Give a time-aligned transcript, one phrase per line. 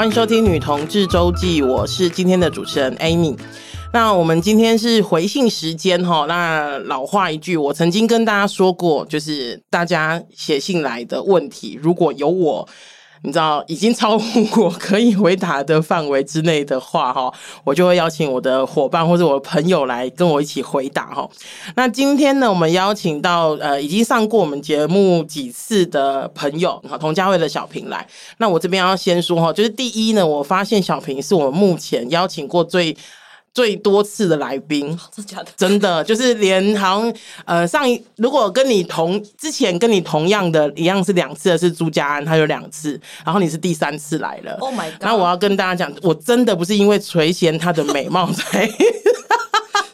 [0.00, 3.38] 欢迎收听《女同志周记》，我是今天的主持人 Amy。
[3.92, 6.24] 那我们今天是回信时间哈。
[6.26, 12.66] 那老话一句，我曾经跟大家说过，就是大家写信来的问题，如果有我。
[13.22, 17.32] 你知道已经超乎我可以回答的范围之内的话，哈，
[17.64, 21.28] 我就会邀请我的伙伴或者我的朋友来跟我一起回答，哈。
[21.76, 28.06] 那今天呢，我们邀请到呃已经上过我们节目几次的朋友，哈，同家会的小平来。
[28.38, 32.96] 那我这边要先说哈，就是第一呢，我发现小平是我目前邀请过最。
[33.52, 35.50] 最多次的来宾，真的假的？
[35.56, 37.14] 真的就是连好像
[37.44, 44.56] 呃上一如果跟你同之前跟你同样的一样是两次的是朱家安，他有两次，然后你是第三次来了。
[44.60, 45.02] Oh my god！
[45.02, 48.66] 那我要跟大家讲，我真的不是因为垂涎他的美貌才，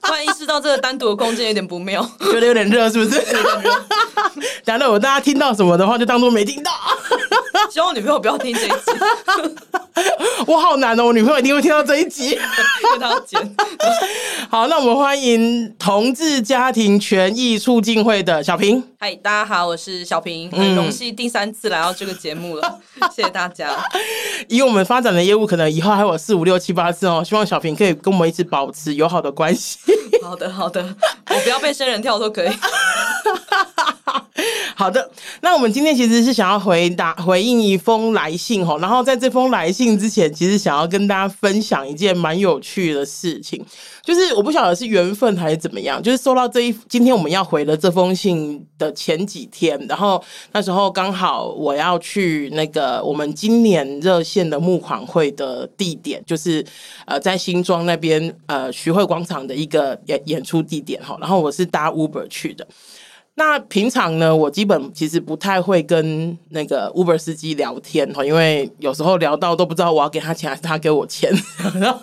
[0.02, 3.16] 突然意识到这个单独的空间有点不妙， 觉得有点热，是不是？
[3.16, 3.84] 有点热。
[4.64, 6.70] 等下我大家听到什么的话，就当做没听到。
[7.68, 8.76] 希望我女朋友不要听这一集，
[10.46, 11.06] 我好难哦！
[11.06, 12.38] 我女朋友一定会听到这一集，
[12.90, 13.56] 跟她剪。
[14.48, 18.82] 好，那我们欢迎同志家庭权益促进会的小平。
[19.00, 23.68] 嗨，大家好，我是小平，很荣幸第三次来到这个节目了，嗯、谢谢大家。
[24.48, 27.22] 以我们发展的业务，可能以后还有四五六七八次哦。
[27.26, 29.78] 希望小平可以跟我们一直保持友好的关系。
[30.22, 30.82] 好的，好的，
[31.30, 32.48] 我不要被仙人跳都可以。
[34.86, 43.60] 好的，那我们今天其实是想要回答回应一封来信哈，然后在这封来信之前，其实想要跟大家分享一件蛮有趣的事情，
[44.04, 56.64] 就是我不晓得是缘分还是怎么样，就是收到这一今天我们要回的这封信的前几天，然后那时候刚好我要去那个我们今年热线的募款会的地点，就是
[57.06, 62.64] 呃在新庄那边呃徐汇广场的一个演演出地点哈，然后我是搭 Uber 去的。
[63.38, 71.30] 那平常呢，我基本其实不太会跟那个 Uber 司机聊天哈，因为有时候聊到都不知道我要给他钱还是他给我钱，
[71.78, 72.00] 然 后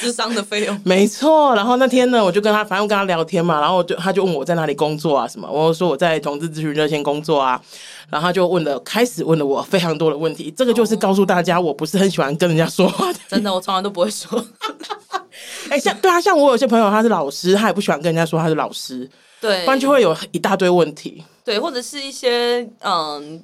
[0.00, 0.76] 智商的费用。
[0.84, 7.62] 没错，然后那天呢，我就跟他，反正跟他聊天嘛，然后就他就问我在哪里工作啊什么，我就说我在同志咨询热线工作啊，
[8.10, 14.44] 然后他就问了，开始问了我非常多的问题，这个就是告诉大家我不是很喜欢跟人家说话的，真的，我从来都不会说。
[15.70, 19.08] 哎、欸，像对啊，像我有些朋友他是老师，他也不喜欢跟人家说他是老师。
[19.40, 21.24] 对，不然就会有一大堆问题。
[21.44, 23.42] 对，或者是一些嗯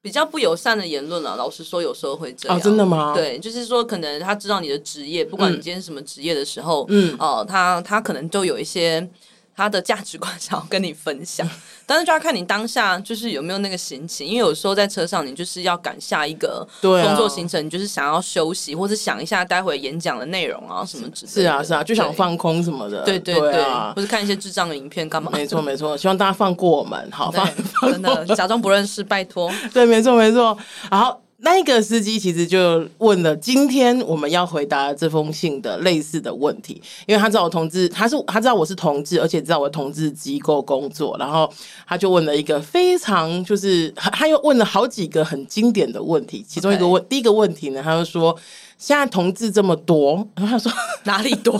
[0.00, 1.36] 比较不友善的言论了。
[1.36, 2.56] 老实说，有时候会这样。
[2.56, 3.12] 哦，真的吗？
[3.14, 9.08] 对，就是说，可能他知道你的职业，不管你今天是什么职业的时候，嗯，哦、呃，他他可能就有一些。
[9.56, 11.48] 他的价值观想要跟你分享，
[11.86, 21.40] 但是就要看你当下就是有没有那个心情，因为有时候在车上你就是要赶下一个工作行程，啊、你就是想要休息或者想一下待会演讲的内容啊什么之类的。
[21.42, 23.02] 是啊是啊，就想放空什么的。
[23.04, 23.62] 对对对，
[23.94, 25.30] 或者看一些智障的影片干嘛？
[25.32, 27.46] 没错没错，希望大家放过我们，好 放，
[27.80, 29.50] 放真的假装不认识，拜托。
[29.72, 30.56] 对，没错没错，
[30.90, 31.23] 好。
[31.44, 41.52] 那一个司机其实就问了今天我们要回答这封信的类似的问题，因为他知道我同志，他是他知道我是同志，而且知道我同志机构工作，然后
[41.86, 48.34] 他就问了一个非常就是他又问了好几个很经典的问题，其中一个问.第一个问题呢，他就说
[48.78, 50.72] 现在同志这么多，然后他说
[51.02, 51.52] 哪里多？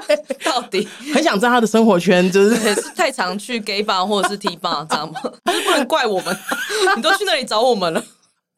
[0.44, 5.20] 到底很想知道他的生活圈，就是 是太常去 gay bar 或者是 T bar 这样吗？
[5.46, 6.36] 就 是不能怪我们，
[6.94, 8.04] 你都去那里找我们了。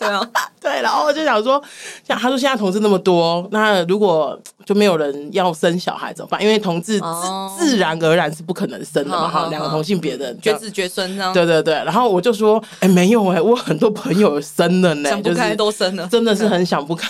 [0.02, 0.28] 对啊，
[0.60, 1.62] 对，然后我就想说，
[2.06, 6.42] 像他说现在同志那么多，那如果就没有人要生小孩怎么办？
[6.42, 7.58] 因为同志自、oh.
[7.58, 11.32] 自然而然是不可能生的嘛，哈，两个同性别的绝子绝孙这样。
[11.32, 17.08] 对对对，然后我就说，哎、欸，没有哎、欸，我很多朋友生了呢，想不开都生了，真的是很想不开。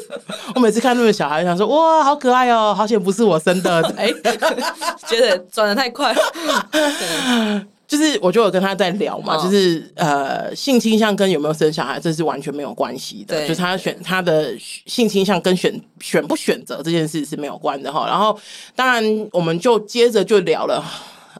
[0.54, 4.14] 我每次看那个小孩，想说哇，好可爱哦，好险不是我生的， 哎、欸，
[5.06, 6.14] 觉得转的太快。
[7.86, 18.04] 就是我就有跟他在聊嘛，哦、就是呃性倾向跟有没有生小孩这是完全没有关系的，就是他选他的性倾向跟选选不选择这件事是没有关的哈。
[18.06, 18.36] 然后
[18.74, 20.84] 当然我们就接着就聊了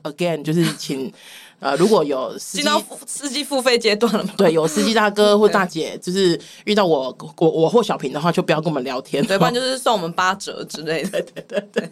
[0.05, 1.13] ，again 就是请
[1.59, 11.91] 呃如果有司机进到司机付费阶段了嘛，对，有司机大哥或大姐， 就是遇到我我我或小平的话，就不要跟我们聊天，对，不然就是送我们八折之类的， 对对对对。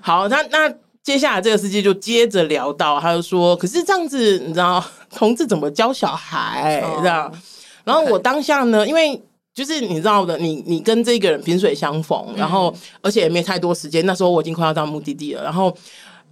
[0.00, 0.72] 好，那那。
[1.04, 4.82] 接下来这个司机就接着聊到，他就说：“可是这样子，你知道
[5.14, 6.82] 同志怎么教小孩？
[7.00, 7.32] 这样。
[7.84, 9.22] 然后我当下呢，因为
[9.52, 14.04] 就是你知道的，你你跟这个人萍水相逢，然后而且也没太多时间。
[14.06, 15.72] 那时候我已经快要到目的地了，然后。”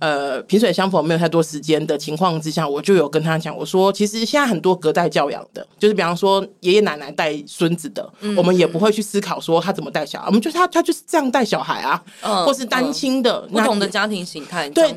[0.02, 14.93] 呃，萍水相逢没有太多时间的情况之下，我就有跟他讲，我说其实现在很多隔代教养的，就是比方说爷爷奶奶带孙子的，嗯，我们也不会去思考说他怎么带小孩，我们就是他他就是这样带小孩啊，嗯，或是单亲的，嗯，不同的家庭形态，对，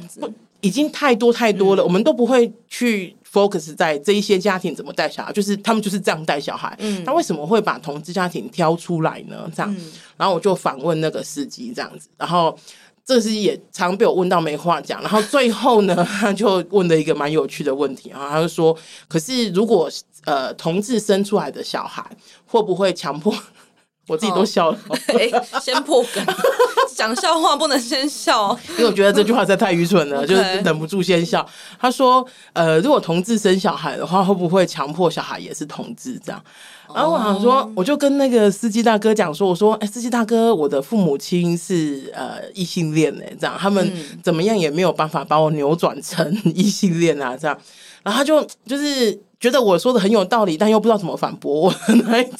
[0.62, 3.16] 已经太多太多了，嗯，我们都不会去。
[3.36, 6.74] focus 在这一些家庭怎么带小孩，就是他们就是这样带小孩。
[6.80, 9.52] 嗯，那为什么会把同志家庭挑出来呢？
[9.54, 12.57] 这样，嗯、然后我就反问那个司机这样子，然后
[13.06, 15.02] 这个司机也常被我问到没话讲。
[15.02, 18.75] 然后最后呢， 他就问了一个蛮有趣的问题啊，他就说
[19.07, 19.90] ：“可是如果
[20.25, 22.04] 呃同志生出来的小孩
[22.46, 23.34] 会不会强迫？”
[24.07, 24.78] 我自己都笑了，
[25.18, 26.24] 哎、哦欸，先破梗，
[26.96, 31.44] 讲笑话不能先笑，因为我觉得这句话实在太愚蠢了就是忍不住先笑。
[31.80, 32.24] 他说
[32.54, 36.40] ：“呃，如果同志生小孩的话，会不会强迫小孩也是同志这样？”
[36.94, 37.72] 然后我想说，oh.
[37.76, 43.92] 我就跟那个司机大哥讲说：“我说，哎、欸，司机大哥，我的父母亲是呃异性恋呢，这样他们
[44.24, 47.58] 怎么样也没有办法把我扭转成 异性恋啊，这样。”
[48.04, 49.20] 然后他就就是。
[49.45, 52.39] 觉得我说的很有道理，但又不知道怎么反驳我那一种，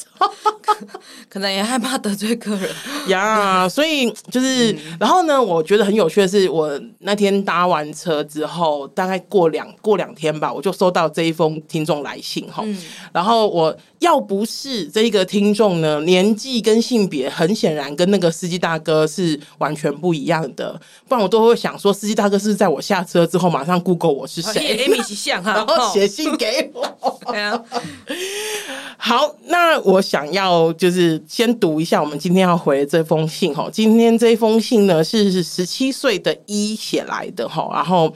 [1.29, 2.67] 可能也害怕得罪客人
[3.09, 3.67] 呀。
[3.67, 12.63] Yeah, 所以就是，嗯、然后呢，我觉得很有趣的是，我那天搭完车之后，大概过两过两天吧，我就收到这一封听众来信哈。
[12.65, 12.75] 嗯、
[13.13, 20.73] 然后我要不是这一个听众呢，年纪跟性别很显然跟那个司机大哥是完全不一样的，
[21.07, 24.87] 不然我都会想说，司机大哥是在我下车之后马上 Google 我是谁，
[25.35, 26.94] 然后写信给我。
[28.97, 33.69] 好，那我想要就是先读一下我们今天要回的这封信哈。
[33.71, 38.13] 今天这封信呢是十七岁的一写来的哈，然后。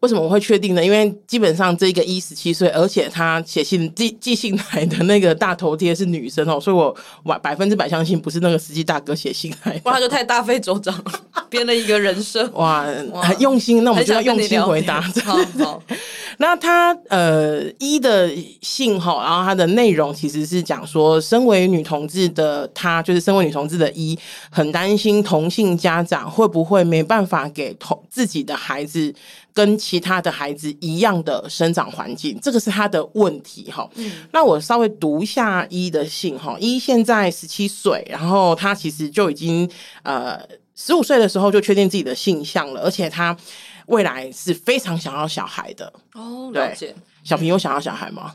[0.00, 0.84] 为什么我会确定呢？
[0.84, 9.80] 因为基本上这个一十七岁，而且他写信寄寄信来的那个大头贴是女生哦，所以我百百分之百相信不是那个司机大哥写信来的。
[9.84, 10.94] 哇，他就太大费周章，
[11.50, 12.48] 编了一个人设。
[12.54, 12.84] 哇，
[13.22, 15.00] 很用心，那我们就要用心回答。
[15.00, 15.82] 好，好。
[16.40, 18.30] 那他呃一的
[18.62, 24.16] 信哈，然后他的内容其实是讲说，身为女同志的他，就是身为女同志的一，
[24.48, 29.12] 很担心同性家长会不会没办法给同自己的孩子。
[29.52, 33.88] 跟其他的孩子一样的生长环境，这个是他的问题哈。
[33.94, 36.56] 嗯，那我稍微读一下一的信哈。
[36.60, 39.68] 一现在十七岁，然后他其实就已经
[40.02, 40.40] 呃
[40.74, 43.36] 十五岁的时候就确定自己的性向了，而且他
[43.86, 45.92] 未来是非常想要小孩的。
[46.14, 46.94] 哦，了解。
[47.24, 48.34] 小平有想要小孩吗？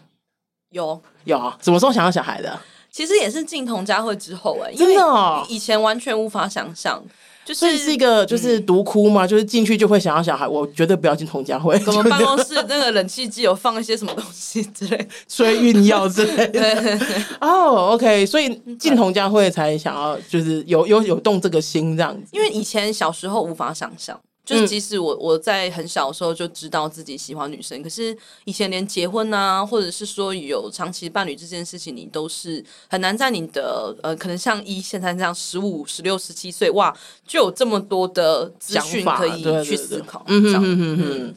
[0.72, 2.60] 有有啊，什么时候想要小孩的？
[2.92, 7.04] 其实也是进同家会之后哎、欸，真的哦，以前完全无法想象。
[7.46, 11.80] 就是是一个就是独哭嘛，嗯、就是进去就会想要小孩，我绝对不要进童家会。
[11.88, 17.00] 我们办公室那个冷气机有放一些什么东西之类， 催孕药之类的。
[17.42, 18.50] 哦、oh,，OK，所以
[18.80, 22.30] 进童家会才想要，就是有有有动这个心这样子。
[22.32, 24.20] 因为以前小时候无法想象。
[24.46, 36.94] 就是即使我我在很小的时候就知道自己喜欢女生，可是以前连结婚啊，或者是说有长期伴侣这件事情，你都是很难在你的呃，可能像一现在这样十五、十六、十七岁，哇，
[37.26, 40.26] 就有这么多的资讯可以去思考。
[40.28, 41.36] 嗯嗯嗯嗯。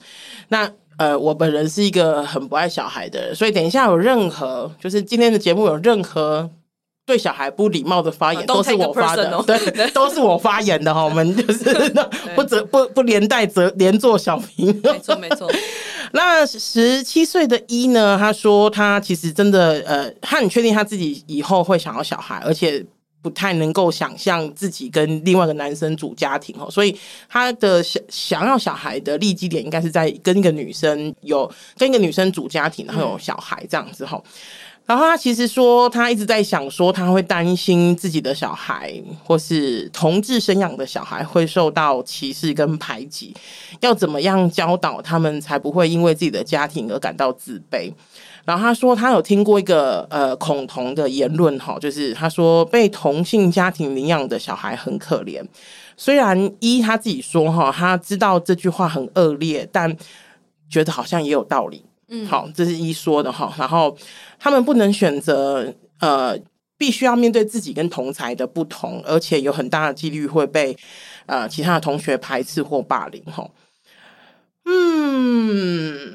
[0.49, 6.51] 那呃，我本人是一个很不爱小孩的人，所以等一下有任何就是今天的节目有任何。
[7.07, 11.03] 对小孩不礼貌的发言都是我发的， 对，都是我发言的哈。
[11.07, 11.65] 我们就是
[12.35, 15.49] 不责不不连带责连坐小平，没错没错。
[16.13, 18.17] 那十七岁的一呢？
[18.19, 22.85] 他说他其实真的呃，他很确定他自己以后会想要小孩，而且
[23.23, 26.69] 不太能够想象自己跟另外一个男生组家庭哦。
[26.69, 26.97] 所以
[27.29, 34.21] 他的想想要小孩的立基点应该是在跟一个女生有跟一个女生组家庭，然后有小孩这样子哈。
[34.87, 43.35] 然后他其实说，他一直在想说，他会担心自己的小孩或是同志生养的小孩会受到歧视跟排挤，
[43.81, 47.93] 要怎么样教导他们才不会因为自己的家庭而感到自卑。
[48.45, 55.45] 然后他说，他有听过一个呃恐同的言论哈，就是他说被同性家庭领养的小孩很可怜。
[55.97, 59.97] 虽然一他自己说哈，他知道这句话很恶劣，但
[60.71, 61.85] 觉得好像也有道理。
[62.09, 63.53] 嗯，好，这是一说的哈。
[63.59, 63.97] 然后
[64.39, 66.39] 他们不能选择，呃，
[66.79, 70.77] 必须要面对自己跟同才的不同，而且有很大的几率会被
[71.27, 73.51] 呃其他的同学排斥或霸凌哈。
[74.65, 76.15] 嗯。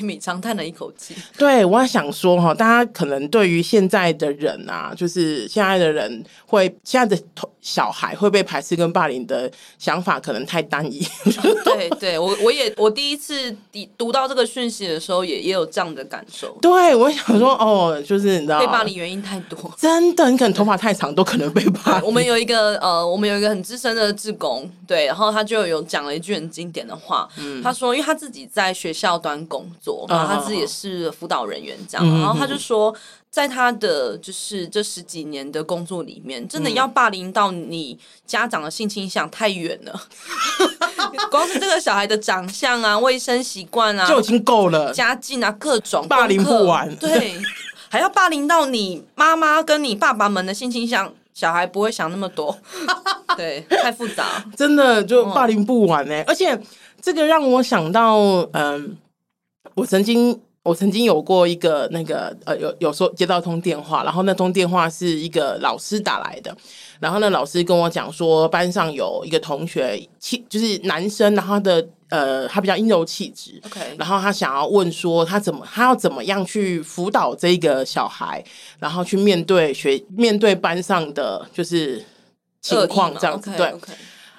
[0.00, 7.22] 米长叹了一口气，对，我想说哈，大家可能对于现在的人啊，就是现在的人会现在的
[7.60, 11.06] 小孩会被排斥跟霸凌的想法，可能太单一。
[11.64, 13.54] 对，对我我也我第一次
[13.96, 16.56] 读到这个讯息的时候也，也也有这样的感受。
[16.60, 22.06] 对，我想说哦，就是你知道，被霸凌原因太多，真的，你可能头发太长都可能被霸凌。
[22.06, 29.70] 我们有一个呃，我们有一个很资深的志工，对，然后他就有讲了一句很经典的话，嗯，他说，因为他自己在学校端工。
[29.82, 32.94] 作，然后他自己也是辅导人员这样，然后他就说，
[33.28, 40.00] 在他的就是这十几年的工作里面，真的要霸凌到你家长的性倾向太远了，
[41.30, 47.36] 光是这个小孩的长相啊、卫生习惯啊，就已经够了，家境啊各种霸凌不完，对，
[47.88, 51.12] 还要霸凌到你妈妈跟你爸爸们的性倾向。
[51.34, 52.54] 小孩不会想那么多，
[53.38, 56.24] 对，太复杂，真的就霸凌不完哎、欸！
[56.28, 56.60] 而且
[57.00, 58.18] 这个让我想到，
[58.52, 58.94] 嗯，
[59.74, 66.56] 我曾经我曾经有过一个那个呃，有有时候接到通电话，然后那通电话是一个老师打来的，
[67.00, 71.88] 然后那老师跟我讲说，班上有一个同学气就是男生，然后他的。
[72.12, 78.44] 呃，他比较阴柔气质，OK，然后他想要问说，他怎么，他要怎么样去辅导这个小孩，
[78.78, 82.04] 然后去面对学，面对班上的就是
[82.60, 83.66] 情况这样子，okay, 对。
[83.68, 83.94] Okay.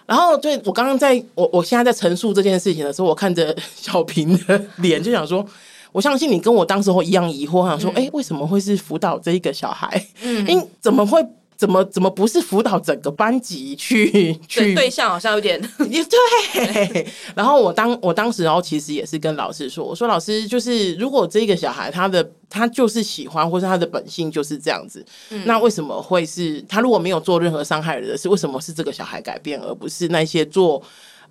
[0.05, 5.45] 然后对我刚刚在我我现在在陈述这件事情的时候，我看着 小平的脸，就想说，
[5.91, 10.05] 我相信你跟我当时候一样疑惑，想说，哎、嗯，为什么会是辅导这一个小孩？
[10.22, 11.25] 嗯，因怎么会？
[11.55, 30.81] 怎么怎么不是辅导整个班级去 去对象好像有点 也对， 然后我当我当时然后其实也是跟老师说，我说老师就是如果这个小孩他的他就是喜欢或者他的本性就是这样子，嗯，那为什么会是他如果没有做任何伤害人的事，为什么是这个小孩改变而不是那些做？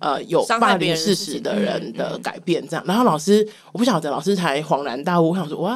[0.03, 5.73] 呃，有霸凌事实的人的改变这样，然后老师我不晓得，老师才恍然大悟，我想说哇，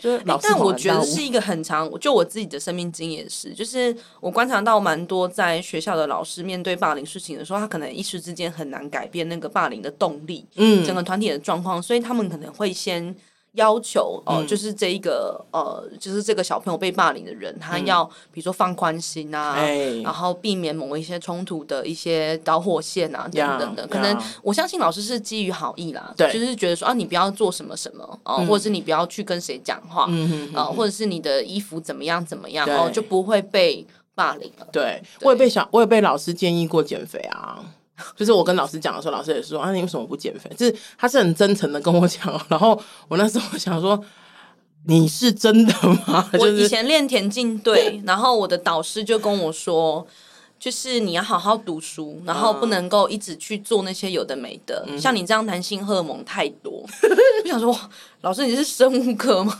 [0.00, 13.14] 就老师、欸、但我觉得是一个很长，就我自己的生命经验是，就是我观察到蛮多在学校的老师面对霸凌事情的时候，他可能一时之间很难改变那个霸凌的动力，嗯，整个团体的状况，所以他们可能会先。
[13.56, 23.86] 要求哦、呃嗯，就是这一个呃，就是这个小朋友被霸凌的人，他要比如说放宽心啊、嗯，然后避免某一些冲突的一些导火线啊等等的。
[23.86, 34.66] 可能我相信老师是基于好意啦，对，就是觉得说啊，你不要做什么什么哦、嗯，或者是你不要去跟谁讲话，嗯啊、呃，或者是你的衣服怎么样怎么样哦，就不会被霸凌了。
[34.70, 35.26] 对，对。
[35.26, 37.58] 我也被小，我也被老师建议过减肥啊。
[38.16, 40.50] 就是我跟老师讲的时候，老师也说啊，你为什么不减肥？
[40.56, 42.40] 就是他是很真诚的跟我讲。
[42.48, 44.02] 然后我那时候想说，
[44.86, 45.72] 你是真的
[46.06, 46.28] 吗？
[46.38, 50.06] 我以前练田径队，然后我的导师就跟我说。
[50.66, 54.84] 就是你要好好读书，然后不能够一直去做那些有的没的。
[54.88, 56.84] 嗯、像你这样男性荷尔蒙太多，
[57.44, 57.72] 我想说，
[58.22, 59.56] 老师你是生物科吗？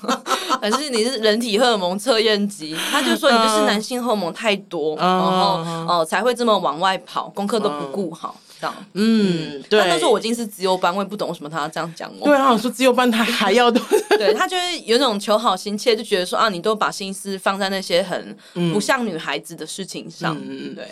[0.60, 2.76] 还是你是人体荷尔蒙测验机？
[2.90, 5.46] 他就说你就是男性荷尔蒙太多，嗯、然后
[5.86, 8.34] 哦、呃、才会这么往外跑，功课都不顾好。
[8.45, 9.80] 这样，嗯，对。
[9.80, 12.26] 但那时候我已经是资优班，我也不懂为什么他要这样讲我。
[12.26, 13.82] 对啊，我说资优班他还要多，
[14.18, 18.36] 对他就是有那种求好心切，就觉得说啊，你都把心思放在那些很
[18.72, 20.36] 不像女孩子的事情上。
[20.46, 20.88] 嗯，对，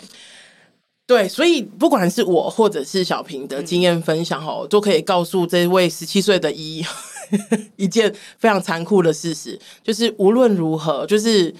[1.05, 6.83] 对，所以不管是我或者是小平的经验分享哦、嗯，都可以告诉这位十七岁的一
[7.75, 11.53] 一件非常残酷的事实，就是无论如何，就是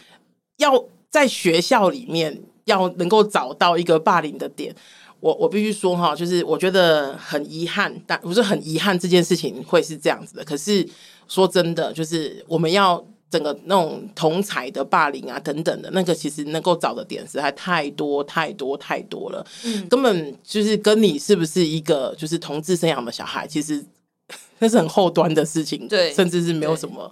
[0.58, 4.76] 要在学校里面要能够找到一个霸凌的点。
[5.20, 10.44] 我我必须说哈，就是我觉得很遗憾，但不是很遗憾这件事情会是这样子的。
[10.44, 10.88] 可是
[11.28, 19.44] 说真的，就是我们要整个那种同才的霸凌啊等等的，那个其实能够找的点实在太多太多太多了。
[19.64, 23.84] 嗯，根本就是跟你是不是一个就是同志生养的小孩，其实
[24.60, 25.88] 那是很后端的事情。
[25.88, 27.12] 对，甚至是没有什么，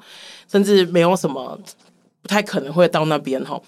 [0.52, 1.60] 甚至没有什么
[2.22, 3.60] 不太可能会到那边哈。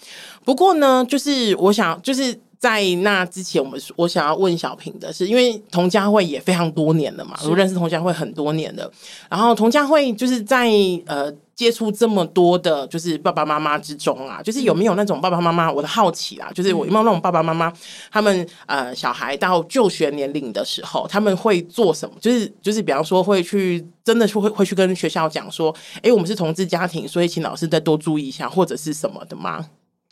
[0.44, 2.39] 不过呢，就是我想就是。
[2.60, 8.92] 在那之前，我们我想要问小平的是，因为童家慧也非常多年了嘛，我认识童家慧很多年了。
[9.30, 10.72] 然后童家慧就是在
[11.06, 15.72] 呃接触这么多的，就是爸爸妈妈之中啊，就是有没有那种爸爸妈妈？
[15.72, 17.72] 我的好奇啦，就是我有没有那种爸爸妈妈，
[18.12, 22.16] 他们呃小孩到就学年龄的时候，他们会做什么？
[22.20, 29.66] 就是就是比方说会去真的是会会去跟学校讲说，哎，我们是同志家庭，所以请老师再多注意一下，或者是什么的吗？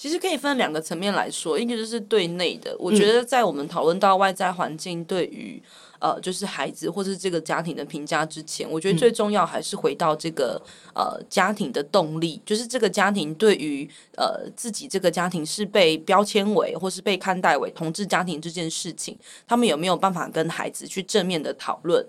[0.04, 2.76] 其实可以分两个层面来说，一个就是对内的。
[2.78, 5.64] 我觉得在我们讨论到外在环境对于、
[6.00, 10.62] 嗯、呃，就是孩子或是这个家庭的评价之前，我觉得最重要还是回到这个
[10.94, 19.18] 呃家庭的动力，就是这个家庭对于呃自己这个家庭是被标签为或是被看待为同志家庭这件事情，
[19.48, 22.06] 他们有没有办法跟孩子去正面的讨论？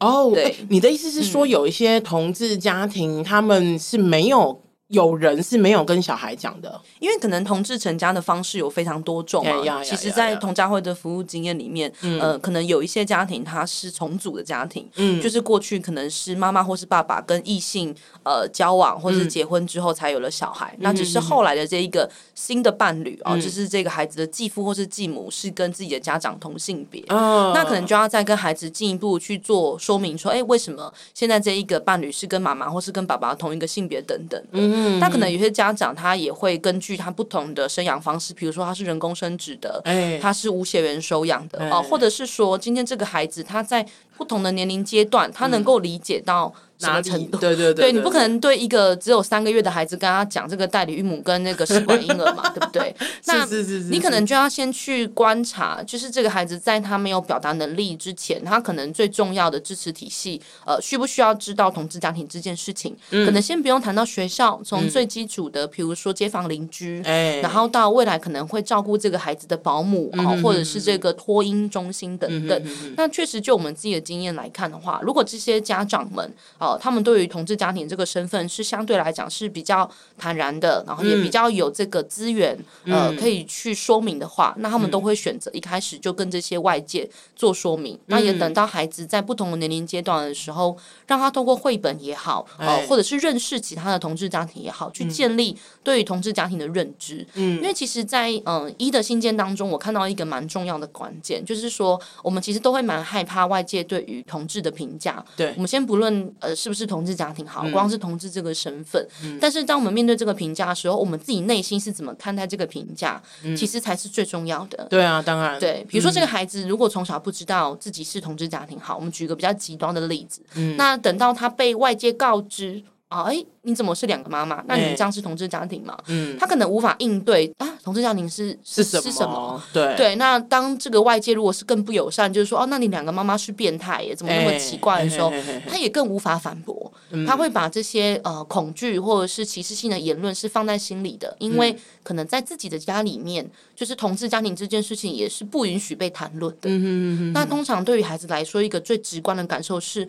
[0.00, 4.60] 哦，对，你的意思是说有一些同志家庭他们是没有。
[4.90, 9.50] 有人是没有跟小孩讲的，因为可能同志成家的方式有非常多种嘛。
[9.50, 9.84] Yeah, yeah, yeah, yeah, yeah.
[9.84, 17.94] 其实，在同家会的服务经验里面，嗯、呃，可能有一些家庭他是重组的家庭，嗯，就是过去可能是妈妈或是爸爸跟异性
[18.24, 34.58] 呃交往或是结婚之后才有了小孩，嗯、那只是后来的这一个新的伴侣啊、就是这个孩子的继父或是继母是跟自己的家长同性别，嗯、那可能就要再跟孩子进一步去做说明，说，哎、欸，为什么现在这一个伴侣是跟妈妈或是跟爸爸同一个性别等等的，
[34.98, 46.52] 那可能有些家长他也会根据他不同的生养方式，比如说他是人工生殖的，哎，他是无血缘收养的哦，哎，或者是说今天这个孩子他在不同的年龄阶段，他能够理解到。
[46.52, 47.38] 什么程度？
[47.38, 52.94] 对对对，你不可能对一个只有三个月的孩子跟他讲这个代理孕母跟那个试管婴儿嘛， 对不对？
[53.26, 53.44] 那
[53.90, 62.96] 你可能就要先去观察，就是这个孩子在他没有表达能力之前，他可能最重要的支持体系，呃，需不需要知道同志家庭这件事情？
[63.10, 72.62] 嗯、可能先不用谈到学校，从最基础的，比如说街坊邻居，嗯、然后到未来可能会照顾这个孩子的保姆，嗯、或者是这个托婴中心等等。
[72.64, 76.32] 嗯、那确实，就我们自己的经验来看的话，如果这些家长们，
[76.78, 87.94] 他们对于同志家庭这个身份是相对来讲是比较坦然的，然后也比较有这个资源，嗯、呃，可以去说明的话，那他们都会选择一开始就跟这些外界做说明。
[87.94, 97.26] 嗯、那也等到孩子在不同的年龄阶段的时候，让他通过绘本也好，呃，或者是认识其他的同志家庭也好，去建立对于同志家庭的认知。
[97.34, 105.22] 嗯，因为其实在，在嗯一的信件当中，我看到一个蛮重要的关键，就是说我们其实都会蛮害怕外界对于同志的评价。
[105.36, 107.00] 对，我们先不论呃是不是同。
[107.00, 114.86] 志家庭好，光是同志这个身份，嗯、但是当我们面对这个评价的时候，我们自己内心是怎么看待这个评价，嗯、其实才是最重要的。
[114.90, 122.84] 对啊，当然，对，比如说这个孩子如果从小不知道自己是同志家庭好，我们举个比较极端的例子，嗯、那等到他被外界告知。
[123.10, 124.62] 啊，哎，你怎么是两个妈妈？
[124.68, 125.98] 那你这样是同志家庭吗？
[126.06, 129.02] 嗯，他可能无法应对啊，同志家庭是是什么？
[129.02, 129.62] 是什么？
[129.72, 135.32] 对对，那当这个外界如果是更不友善，就是说，哦，那你两个妈妈是变态耶，怎么那么奇怪的时候，
[135.68, 136.92] 他也更无法反驳，
[137.26, 146.70] 他会把这些呃恐惧或者是歧视性的言论是放在心里的，因为可能在自己的家里面，就是同志家庭这件事情也是不允许被谈论的。
[146.70, 147.32] 嗯嗯嗯。
[147.32, 150.06] 那通常对于孩子来说，一个最直观的感受是。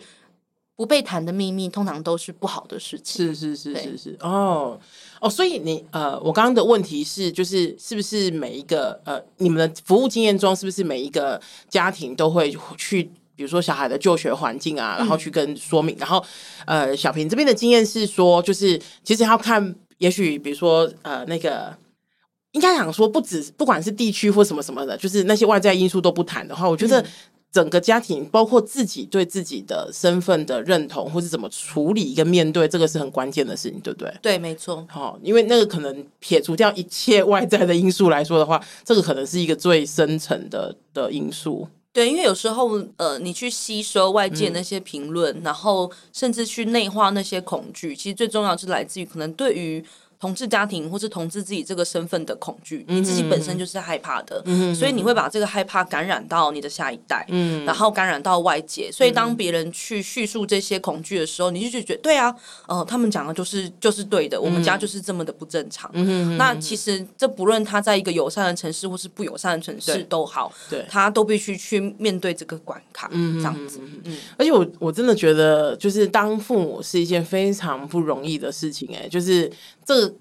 [0.82, 3.24] 不被谈的秘密通常都是不好的事情。
[3.28, 4.76] 是是是是是哦
[5.20, 13.04] 哦，所以你呃，我刚刚的问题是，就是是不是每一个呃，你们的服务经验中，是不是每一个家庭都会去，
[13.36, 16.24] 比如说小孩的就学环境啊，然后去跟说明，嗯、然后
[16.66, 21.72] 呃，小平这边的经验是说，就是其实要看，也许比如说呃，那个
[22.50, 27.04] 应该想说，不止不管是地区或什么什么的，就是那些外在因素都不谈的话，我觉得。
[27.52, 34.10] 嗯整个家庭，包括自己对自己的身份的认同，或是怎么处理跟面对，这个是很关键的事情，对不对？
[34.22, 34.86] 对，没错。
[34.88, 41.68] 好，因为那个可能撇除掉一切外在的因素来说的话，这个可能是一个最深层的的因素。
[41.92, 49.84] 对，因为有时候呃，你去吸收外界那些评论，嗯、然后甚至去内化那些恐惧，其实最重要是来自于可能对于。
[50.22, 58.88] 同志家庭或是同志自己这个身份的恐惧，你自己本身就是害怕的，嗯、所以你会把这个害怕感染到你的下一代，嗯、然后感染到外界。
[58.92, 62.32] 所以当别人去叙述这些恐惧的时候，你就觉得对啊，
[62.68, 65.90] 呃，他们讲的就是就是对的，嗯、我们家就是这么的不正常。
[65.94, 73.80] 嗯、那其实这不论他在一个友善的城市或是不友善的城市都好，对，他都必须去面对这个关卡，嗯、这样子。
[74.04, 79.50] 嗯、而且我我真的觉得，就是当父母是一件非常不容易的事情，哎，就是
[79.84, 80.11] 这个。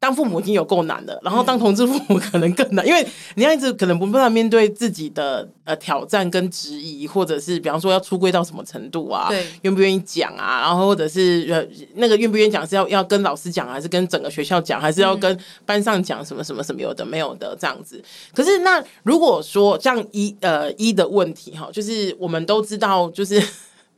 [0.00, 11.62] 当父母已经有够难了，然后当同志父母可能更难，因为你要一直可能不断面对自己的呃挑战跟质疑，或者是比方说要出柜到什么程度啊，对，愿不愿意讲啊，然后或者是呃
[11.96, 18.02] 那个愿不愿意讲是要要跟老师讲，还是跟整个学校讲，还是要跟班上讲什么什么什么有的没有的这样子。
[18.34, 23.38] 可是那如果说像一呃一的问题哈，就是我们都知道，就是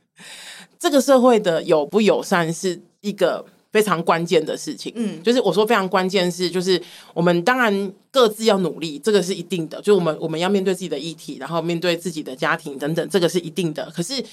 [0.77, 3.45] 这个社会的友不友善是一个。
[3.73, 6.79] 非常关键的事情，嗯，就是我说非常关键是，就是
[7.11, 9.81] 我们当然各自要努力，这个是一定的。
[9.81, 13.89] 就我们我们要面对自己的议题，然后面对自己的家庭等等，这个是一定的。
[13.89, 14.23] 可是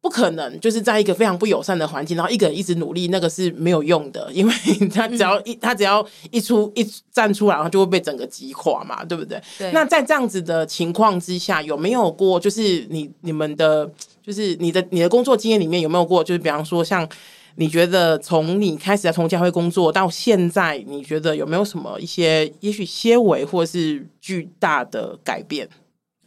[0.00, 4.52] 不可能就是在一个非常不友善的环境，然后一个人一直努力，那个是没有用的，因为
[4.92, 9.40] 他只要一他只要一出一站出来，然后就会被整个击垮嘛，对不对？
[9.56, 9.70] 对。
[9.70, 13.88] 那在这样子的情况之下，有没有过就是你你们的，
[14.20, 17.08] 就是你的你的工作经验里面有没有过，就是比方说像。
[17.60, 25.68] 你觉得从你开始在同家会工作到现在，你觉得有没有什么一些也许些微或是巨大的改变？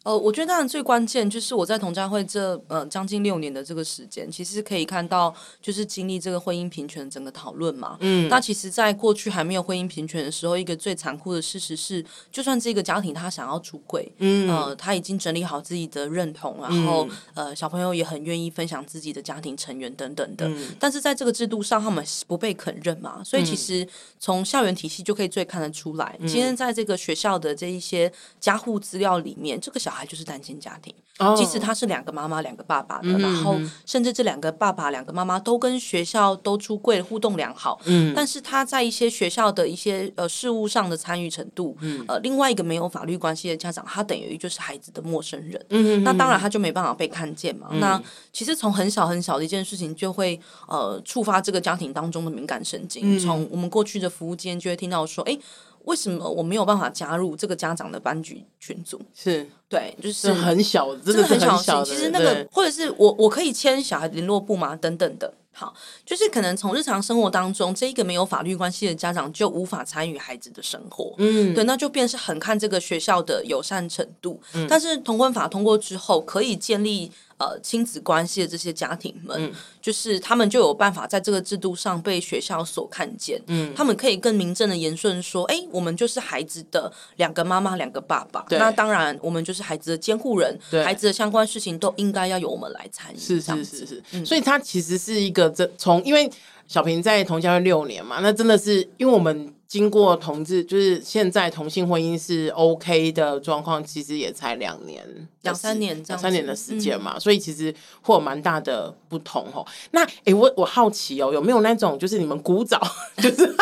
[0.04, 7.98] 呃，我觉得当然最关键就是我在同家会这呃将近六年的这个时间，其实可以看到就是经历这个婚姻平权整个讨论嘛。
[8.00, 23.88] 嗯，那其实，在过去还没有婚姻平权的时候，一个最残酷的事实是，就算这个家庭他想要出轨，嗯，呃，他已经整理好自己的认同，然后、嗯、呃，小朋友也很愿意分享自己的家庭成员等等的，嗯、但是在这个制度上，他们不被肯认嘛，所以其实
[24.20, 30.96] 从校园体系就可以最看得出来，嗯、今天在这个学校的这一些家户资料里面，这个小小孩就是单亲家庭，
[31.36, 37.78] 即使他是两个妈妈、两个爸爸的，嗯、然后甚至这两个爸爸、两个妈妈都跟学校都出柜，互动良好。
[37.84, 45.62] 嗯，但是他在一些学校的一些呃事务上的参与程度，嗯，呃，另外一个没有法律关系的家长，他等于就是孩子的陌生人。
[45.72, 47.68] 嗯，那当然他就没办法被看见嘛。
[47.72, 48.02] 嗯、那
[48.32, 53.20] 其实从很小很小的一件事情，就会呃触发这个家庭当中的敏感神经。
[53.20, 55.38] 从、嗯、我们过去的服务间就会听到说，哎。
[55.86, 59.02] 为什么我没有办法加入这个家长的班级群组？
[59.14, 61.84] 是对，就是，很小，真的很小，很小。
[61.84, 64.76] 其实那个，或者是我我可以签小孩联络簿吗？
[64.76, 65.34] 等等的。
[65.54, 65.74] 好，
[66.06, 71.14] 就是可能从日常生活当中，这一个没有法律关系的家长就无法参与孩子的生活。
[71.18, 74.42] 嗯，对，那就变是很看这个学校的友善程度。
[74.54, 77.12] 嗯，但是同婚法通过之后，可以建立。
[77.42, 79.52] 呃，亲子关系的这些家庭们，嗯、
[79.82, 83.42] 就是他们就有办法在这个制度上被学校所看见。
[83.48, 88.46] 嗯，他们可以更名正的言顺说：“哎，我们就是孩子的两个妈妈，两个爸爸。
[88.52, 96.30] 那当然，我们就是孩子的监护人，对孩子的相关事情都应该要由我们来参与。”是是是是，嗯、所以他其实是一个这从，因为
[96.68, 99.52] 小平在同家六年嘛，那真的是因为我们。
[99.72, 105.02] 经过同志，就是现在同性婚姻是 OK 的状况，其实也才两年、
[105.44, 109.66] 两三年、两三年的时间嘛，嗯、所以其实会有蛮大的不同哦。
[109.92, 112.82] 那哎、欸，我我好奇哦，有没有那种就是你们古早
[113.24, 113.56] 就是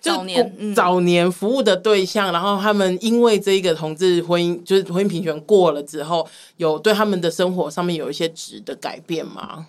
[0.00, 9.68] 早年、嗯、早年服务的对象，然后他们因为这一个同志婚姻就是婚姻平权过了之后，有对他们的生活上面有一些质的改变吗？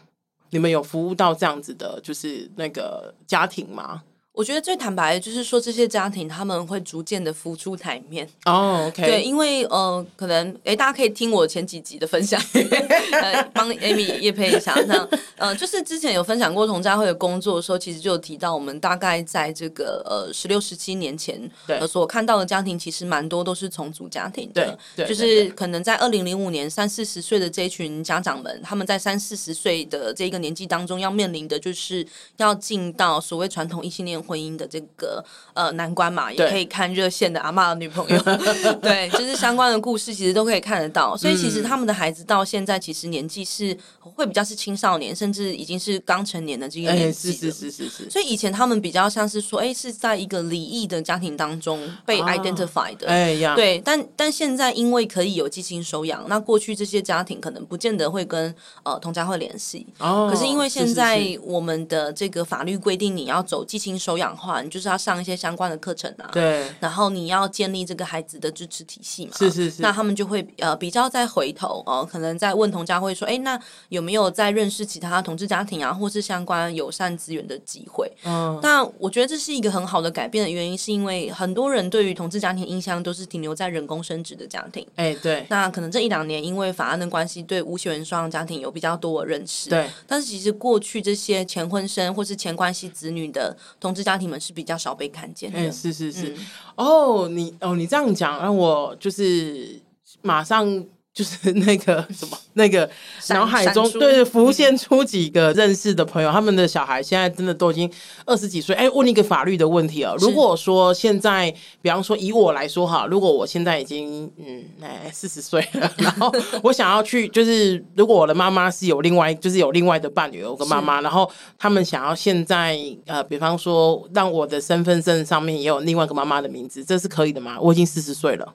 [0.50, 4.02] 你们有服务到这样子的，就是那个家庭吗？
[4.38, 8.84] 我觉得最坦白的就是说，这些家庭他们会逐渐的浮出台面哦。
[8.84, 12.39] Oh, OK，对，因为呃，可能哎，大家可以听我前几集的分享，
[13.19, 14.76] 呃，帮 Amy 也配一下。
[14.86, 24.78] 那呃，就是之前有分享过同家会的工作的时候，其实就有提到，我们大概在这个呃十六、十七年前对呃所看到的家庭，其实蛮多都是重组家庭的。
[24.95, 34.21] 对，对就是可能在二零零五年三四十岁的这一群家长们，他们在三四十岁的这个年纪当中，要面临的就是要进到所谓传统异性恋。
[34.28, 38.22] 婚姻的这个呃难关嘛，也可以看热线的阿妈的女朋友，
[38.84, 41.16] 对，就是相关的故事，其实都可以看得到。
[41.16, 47.32] 所以其实他们的孩子到现在其实年纪是会比较是青少年，甚至已经是刚成年的这个年纪。
[47.32, 48.10] 是是是是是。
[48.10, 53.82] 所以以前他们比较像是说，哎，是在一个离异的家庭当中被 identify 的，哎呀，对。
[53.86, 59.86] 但但现在因为可以有寄亲收养，那过去这些家庭可能不见得会跟呃同家会联系。
[60.00, 60.30] 哦。
[60.32, 64.27] 可是因为现在我们的这个法律规定，你要走寄亲收养。
[64.27, 66.30] 养化，你就是要上一些相关的课程啊。
[66.34, 69.32] 对，然后你要建立这个孩子的支持体系嘛。
[69.38, 69.82] 是是是。
[69.82, 78.12] 那他们就会呃比较再回头哦、呃，可能在问同家会说，哎，那有没有在认识其他同志家庭啊，或是相关友善资源的机会？
[78.25, 78.60] 嗯。
[78.62, 84.86] 那我觉得这是一个很好的改变的原因，是因为很多人对于同志家庭印象都是停留在人工生殖的家庭。
[84.97, 85.45] 哎，对。
[85.47, 89.69] 那可能这一两年因为法案的关系，对无血缘双家庭有比较多的认识。
[89.69, 89.89] 对。
[90.06, 95.60] 但是其实过去这些前婚生或是前关系子女的同志家庭们是比较少被看见的。
[95.60, 96.30] 嗯，是是是。
[96.30, 96.38] 嗯、
[96.76, 99.82] 哦，你哦，你这样讲让我就是
[100.22, 100.86] 马上。
[101.17, 102.88] 就是那个 什么，那个
[103.30, 107.91] 脑海中对浮现出几个认识的朋友，嗯、他们的小孩现在真的都已经
[108.23, 108.75] 二十几岁。
[108.75, 111.51] 哎、欸，问你一个法律的问题啊，如果说现在，
[111.82, 121.27] 比方说以我来说哈，如果我现在已经嗯哎四十岁了，然后 我想要去，就是如果我的妈妈是有另外，就是有另外的伴侣，有个妈妈，然后
[121.58, 122.77] 他们想要现在
[123.08, 127.58] 呃，比方说让我的身份证上面也有另外一个妈妈的名字，这是可以的吗？
[127.60, 128.53] 我已经四十岁了。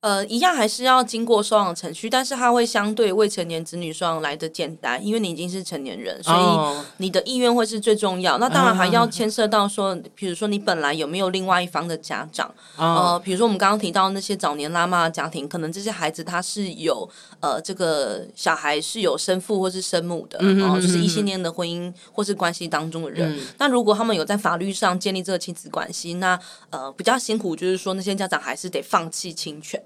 [0.00, 8.38] 呃，一样还是要经过收养程序，但是它会相对未成年子女收养来的简单，因为你已经是成年人，所以你的意愿会是最重要。
[8.38, 17.06] 那当然还要牵涉到说，比如说你本来有没有另外一方的家长，呃，比如说我们刚刚提到那些早年拉妈的家庭，可能这些孩子他是有
[17.40, 23.38] 呃这个小孩是有生父或是生母的，然后就是异性恋的婚姻或是关系当中的人。
[23.58, 29.78] 那如果他们有在法律上建立这个亲子关系，那呃比较辛苦，就是说那些家长还是得放弃亲权。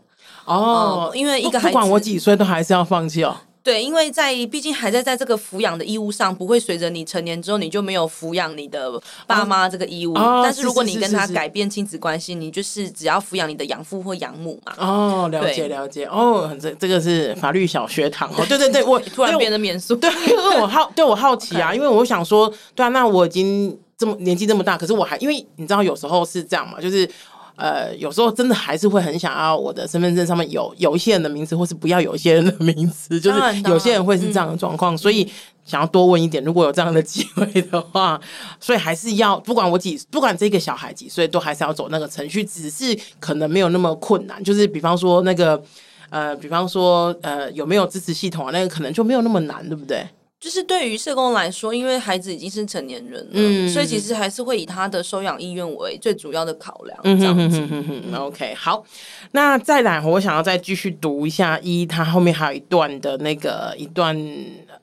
[0.45, 3.37] 哦，因为一个孩子不管我几岁都还是要放弃哦。
[3.63, 10.13] 对，因为在毕竟还在在这个抚养的义务上，不会随着你成年之后你就没有抚养你的爸妈这个义务。
[10.13, 14.75] 哦、但是如果你跟他改变亲子关系，你就是只要抚养你的养父或养母嘛。
[14.77, 16.05] 哦，了解了解。
[16.05, 18.29] 哦，这这个是法律小学堂。
[18.37, 19.97] 哦， 对对对，我 突然变得严肃。
[19.97, 27.09] 对， 因为我好对我好奇啊因为我想说，对啊，那我已经这么年纪这么大，可是我还因为你知道有时候是这样嘛，就是。
[27.57, 35.31] 呃，有时候真的还是会很想要我的身份证上面有有一些人的名字，或是不要有一些人的名字，就是有些人会是这样的状况，嗯、所以
[35.65, 38.21] 想要多问一点，如果有这样的机会的话，
[38.59, 45.63] 所以还是要不管我几，不管这个小孩几岁，都还是要走那个程序，只是可能没有那么困难，就是比方说那个
[46.11, 50.05] 呃，比方说呃，有没有支持系统啊，那个可能就没有那么难，对不对？
[50.45, 57.19] 就是对于社工来说，因为孩子已经是成年人了，嗯、所以其实还是会以他的收养意愿为最主要的考量。
[57.19, 57.67] 这样子。
[57.71, 58.85] 嗯、OK，好，
[59.33, 64.15] 那再来，我想要再继续读一下一，他后面还有一段的那个一段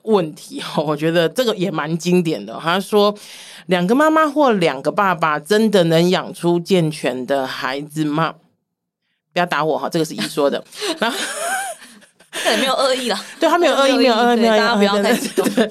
[0.02, 2.58] 问题哦，我觉得这个也蛮经典的。
[2.60, 3.14] 他说，
[3.66, 8.34] 两个妈妈或两个爸爸真的能养出健全的孩子吗？
[9.32, 10.64] 不要打我哈，这个是一说的。
[10.98, 11.16] 然后。
[12.44, 13.24] 对，没有恶意了。
[13.38, 14.58] 对他没有恶意，没有恶意，没有恶意。
[14.58, 15.46] 大家不要太激动。
[15.54, 15.70] 对，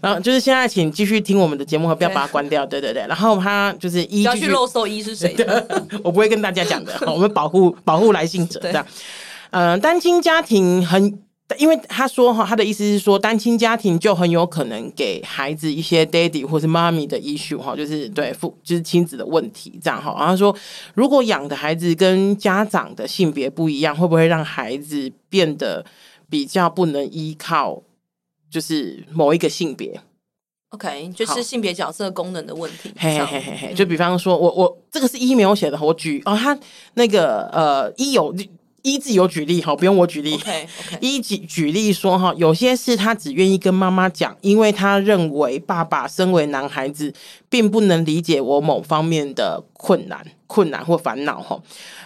[0.00, 2.66] 然后就是现在，请继续听我们的节目，和不要把它关掉。
[2.66, 3.06] 对对对。
[3.06, 5.66] 然后他就是一要去露搜一是谁的？
[6.04, 6.92] 我不会跟大家讲的。
[7.06, 8.86] 我们保护保护来信者这样。
[9.50, 11.18] 嗯，单亲家庭很，
[11.58, 20.14] 因为他说哈，他的意思是说，单亲家庭就很有可能给孩子一些 daddy 或是 mommy 的 issue 哈，就是对父就是亲子的问题这样哈。
[20.18, 20.54] 然后说，
[20.94, 25.84] 如果养的孩子跟家长的性别不一样，会不会让孩子变得
[26.28, 27.82] 比较不能依靠，
[28.50, 30.00] 就是某一个性别
[30.70, 32.92] ？OK，就是性别角色功能的问题。
[32.96, 36.58] 嘿嘿嘿嘿，就比方说我我这个是一没有写的，我举哦，他
[36.94, 38.34] 那个呃一有。
[38.84, 40.36] 一自有举例哈，不用我举例。
[40.36, 40.98] Okay, okay.
[41.00, 47.10] 一举举例说哈，有些事他只愿意跟妈妈讲，因为他认为爸爸身为男孩子，
[47.48, 51.58] 并不能理解我某方面的困难、困难或烦恼哈。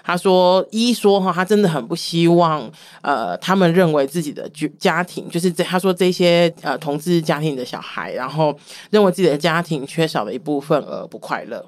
[0.04, 2.70] 他说一说哈，他真的很不希望
[3.02, 8.56] 呃，他们认为自己的家庭就是这，他说这些呃同志家庭的小孩，然后
[8.90, 11.66] 认为自己的家庭缺少了一部分而不快乐。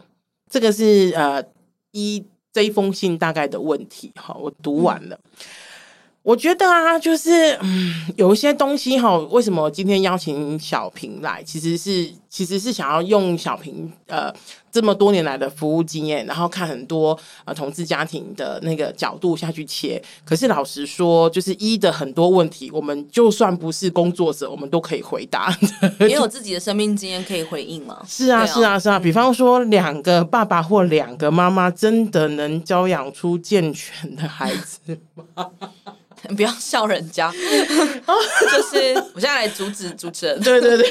[0.48, 1.42] 这个是呃
[1.90, 2.24] 一。
[2.52, 5.18] 这一封信大概的问题，哈，我读完了。
[6.22, 14.30] 我觉得啊，就是嗯，有一些东西哈，为什么今天邀请小平来，其实是其实是想要用小平呃
[14.70, 20.00] 这么多年来的服务经验，然后看很多呃同志家庭的那个角度下去切。
[20.22, 25.56] 可是老实说，就是一的很多问题，我们就算不是工作者，我们都可以回答。
[26.00, 27.98] 也有自己的生命经验可以回应吗？
[28.06, 28.98] 是啊，是啊，是啊。
[28.98, 35.00] 比方说，两个爸爸或两个妈妈，真的能教养出健全的孩子
[35.34, 35.50] 吗？
[36.36, 40.40] 不要笑人家， 就是我现在来阻止主持人。
[40.40, 40.90] 对对对。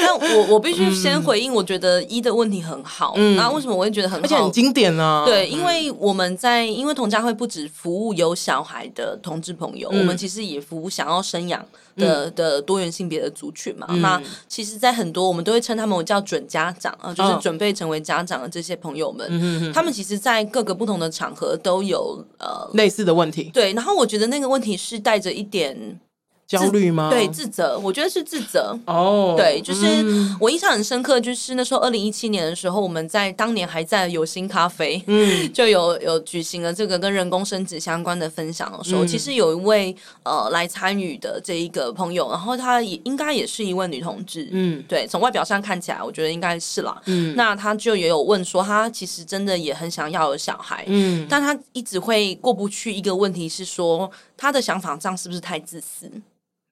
[0.00, 3.14] 那我我必须先回应，我觉得一的问题很好。
[3.16, 4.24] 嗯，那为什么我会觉得很好？
[4.24, 5.22] 而且很经典呢？
[5.26, 11.64] 对，因为我们在因为同家会不止服务有小孩的同志朋友，我们其实也服务想要生养
[11.96, 13.86] 的的多元性别的族群嘛。
[13.96, 23.50] 那其实，在很多我们都会称他们叫准家长啊，就是准备成为家长的这些朋友们，他们其实，在各个不同的场合都有呃类似的问题。
[23.52, 26.00] 对，然后我觉得那个问题是带着一点。
[26.46, 27.10] 焦虑吗？
[27.10, 28.78] 对，自责，我觉得是自责。
[28.86, 30.04] 哦，oh, 对，就是
[30.40, 56.08] 我印象很深刻，就是那时候二零一七年的时候，我们在当年还在有心咖啡，嗯，就有有举行了这个跟人工生殖相关的分享的时候，嗯、其实有一位呃来参与的这一个朋友，然后他也应该也是一位女同志，嗯，对，从外表上看起来，我觉得应该是啦，嗯，那他就也有问说，他其实真的也很想要有小孩，嗯，但他一直会过不去一个问题是说，他的想法这样是不是太自私？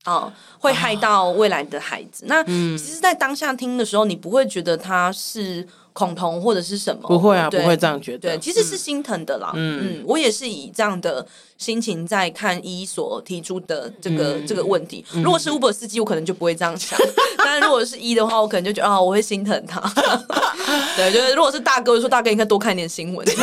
[0.04, 2.24] 哦，会害到未来的孩子。
[2.24, 7.08] 啊、那其实，在当下听的时候，你不会觉得他是恐同或者是什么？
[7.08, 8.30] 不会啊，不会这样觉得。
[8.30, 9.52] 对，其实是心疼的啦。
[9.54, 15.04] 嗯嗯，我也是以这样的心情在看一所提出的这个、嗯、这个问题。
[15.12, 16.98] 如果是 Uber 司机，我可能就不会这样想。
[17.38, 19.80] 但如果是一的话，我可能就觉得啊，我会心疼他。
[20.96, 23.26] 对，就是如果是大哥，我就说大哥应该多看点新闻。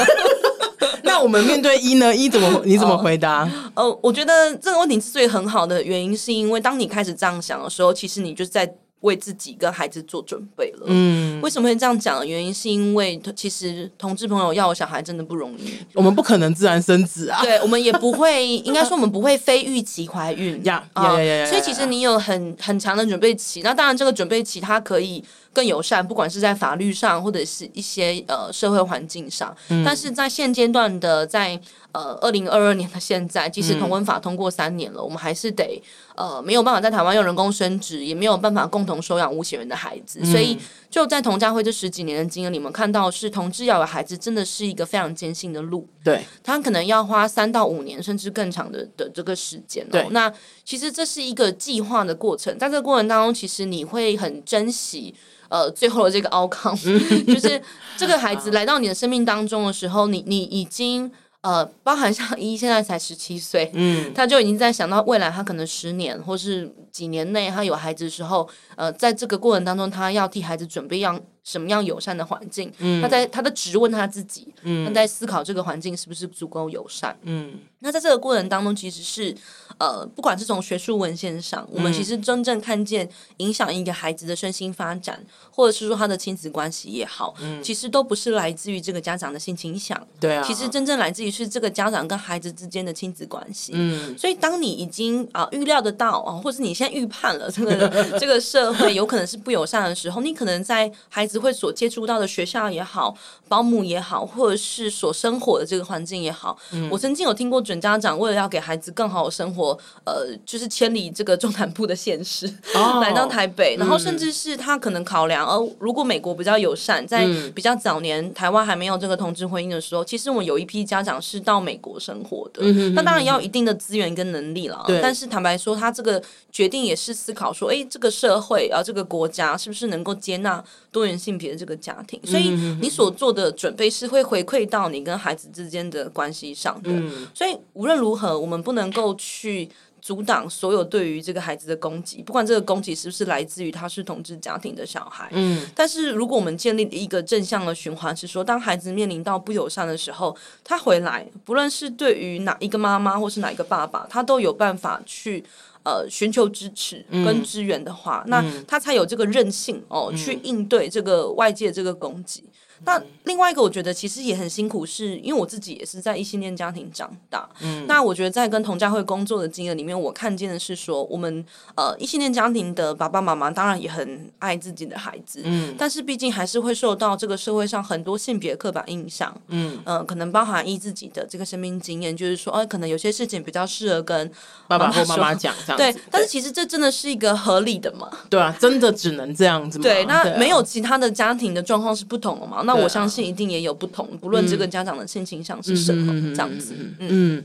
[1.03, 2.15] 那我们面对一呢？
[2.15, 3.49] 一怎么 你怎么回答？
[3.75, 10.85] 呃，呃，我觉得这个问题之所以很好的原因，是因为当你开始这样想的时候，其实你就是在为自己跟孩子做准备了。
[10.85, 15.73] 嗯，为什么会这样讲的原因，是因为其实同志朋友要有小孩真的不容易。
[15.93, 17.41] 我们不可能自然生子啊。
[17.41, 20.63] 对，我们也不会， 应该说我们不会非预期怀孕。
[20.65, 21.45] 呀呀呀呀！
[21.47, 23.61] 所以其实你有很很强的准备期。
[23.63, 25.23] 那当然，这个准备期它可以。
[25.53, 31.59] 更友善，不管是在法律上或者是一些呃社会环境上，嗯、但是在现阶段的在
[31.91, 35.83] 呃，二零二二年的现在，即使同婚法通过三年了，嗯、我们还是得
[36.15, 40.19] 呃没有办法在台湾用人工生殖，也没有办法共同收养无血缘的孩子。
[40.21, 40.57] 嗯、所以
[40.91, 45.87] 就在童家辉这十几年的经验里面，看到是同志要有孩子，真的是一个非常艰辛的路。
[46.03, 49.89] 对，他可能要花三到五年甚至更长的的这个时间、哦。
[49.93, 50.31] 对，那
[50.65, 55.15] 其实这是一个计划的过程，在这个过程当中，其实你会很珍惜。
[55.47, 56.75] 呃，最后的这个 outcome，
[57.27, 57.61] 就是
[57.97, 71.19] 这个孩子来到你的生命当中的时候，你你已经呃，包含像 一现在才十七岁，嗯，他就已经在想到未来，他可能十年或是几年内他有孩子的时候，呃，在这个过程当中，他要替孩子准备样。
[71.43, 72.71] 什么样友善的环境？
[72.77, 77.17] 嗯，他在他的质问他自己，嗯，他在思考这个环境是不是足够友善？
[77.23, 79.35] 嗯，那在这个过程当中，其实是
[79.77, 93.73] 呃，不管是从学术文献上，嗯，我们其实真正看见影响一个孩子的身心发展，或者是说他的亲子关系也好，嗯，其实都不是来自于这个家长的性倾向，对啊，其实真正来自于是这个家长跟孩子之间的亲子关系。
[93.75, 101.41] 嗯，所以当你已经啊预料得到啊，或者你现在预判了这个 这个社会有可能是不友善的时候，你可能在孩子。
[101.41, 103.17] 会所接触到的学校也好，
[103.47, 132.49] 保姆也好，或者是所生活的这个环境也好，嗯、我曾经有听过准家长为了要给孩子更好的生活，呃，就是千里这个中南部的县市，哦、 来到台北，然后甚至是他可能考量，而、如果美国比较友善，在比较早年台湾还没有这个同志婚姻的时候，其实我们有一批家长是到美国生活的，嗯、哼哼哼那当然要有一定的资源跟能力了，但是坦白说，他这个决定也是思考说，哎，这个社会啊，这个国家是不是能够接纳多元性别的这个家庭，所以
[132.81, 136.89] 你所做的准备是会回馈到你跟孩子之间的关系上的。
[136.91, 139.69] 嗯，所以无论如何，我们不能够去
[140.01, 145.29] 阻挡所有对于这个孩子的攻击，不管这个攻击是不是来自于他是同志家庭的小孩。
[145.31, 155.43] 嗯，但是如果我们建立一个正向的循环，是说当孩子面临到不友善的时候，他回来，不论是对于哪一个妈妈或是哪一个爸爸，他都有办法去。
[155.83, 162.43] 呃，寻求支持跟支援的话，嗯、那他才有这个韧性哦，嗯、去应对这个外界这个攻击。
[162.85, 167.47] 那另外一个，我觉得其实也很辛苦，是因为我自己也是在异性恋家庭长大。
[167.61, 184.31] 嗯，那我觉得在跟同家会工作的经验里面，我看见的是说，我们呃异性恋家庭的爸爸妈妈当然也很爱自己的孩子，嗯，但是毕竟还是会受到这个社会上很多性别刻板印象，嗯，呃，可能包含依自己的这个生命经验，就是说，哎、呃，可能有些事情比较适合跟
[184.67, 185.95] 爸爸或妈妈讲，这样对。
[186.09, 188.09] 但是其实这真的是一个合理的嘛？
[188.29, 189.83] 对啊，真的只能这样子吗？
[189.83, 192.63] 对，那没有其他的家庭的状况是不同的嘛？
[192.63, 196.73] 那我相信一定也有不同，不论这个家长的性倾向是什么，嗯、这样子。
[196.77, 197.43] 嗯，嗯，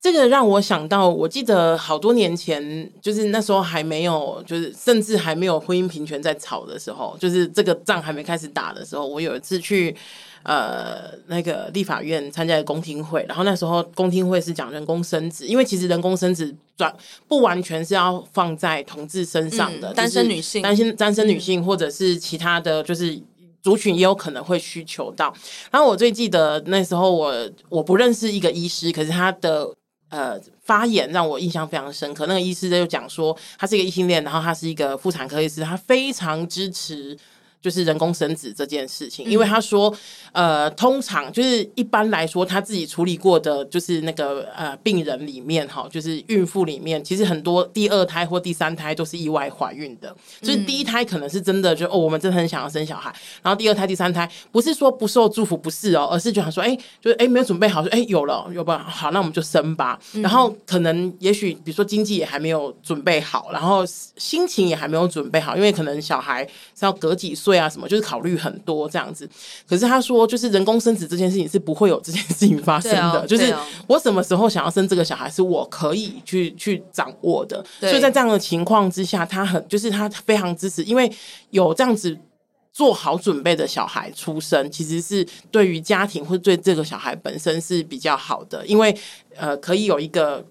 [0.00, 9.94] 这个让我想到，我记得好多年前，就是那时候还没有，就是甚至还没有婚姻平权在吵的时候，就是这个仗还没开始打的时候，我有一次去
[10.42, 16.90] 呃那个立法院参加公听会，然后那时候公听会是讲人工生殖，因为其实人工生殖转
[17.28, 23.20] 不完全是要放在同志身上的，嗯、单身女性、单身单身女性或者是其他的就是。
[23.62, 25.34] 族群也有可能会需求到，
[25.70, 29.68] 然后我最记得那时候我我不认识一个医师，可是他的
[30.08, 32.26] 呃发言让我印象非常深刻。
[32.26, 37.16] 那个医师就讲说，他是一个异性恋，然后他是一个妇产科医师，他非常支持。
[37.60, 39.94] 就是人工生殖这件事情，因为他说，
[40.32, 60.00] 呃，通常就是一般来说，他自己处理过的，就是那个呃病人里面哈，就是孕妇里面，其实很多第二胎或第三胎都是意外怀孕的，就是第一胎可能是真的就哦，我们真的很想要生小孩，然后第二胎、第三胎不是说不受祝福，不是哦，而是就想说，哎，就是哎没有准备好，说哎有了有吧，好，那我们就生吧。
[60.22, 63.84] 然后可能也许比如说经济也还没有准备好，然后
[64.16, 66.42] 心情也还没有准备好，因为可能小孩
[66.74, 67.49] 是要隔几岁。
[67.50, 69.28] 对啊，什么就是考虑很多这样子。
[69.68, 73.26] 可是他说，就是人工生殖这件事情是不会有这件事情发生的。
[73.26, 73.52] 就是
[73.88, 77.64] 我什么时候想要生这个小孩，是我可以去去掌握的。
[77.80, 81.10] 所以在这样的情况之下，他很就是他非常支持，因为
[81.50, 82.16] 有这样子
[82.72, 88.96] 做好准备的小孩出生，其实是对于家庭或者对这个小孩本身是比较好的，因为
[89.34, 90.46] 呃，可以有一个。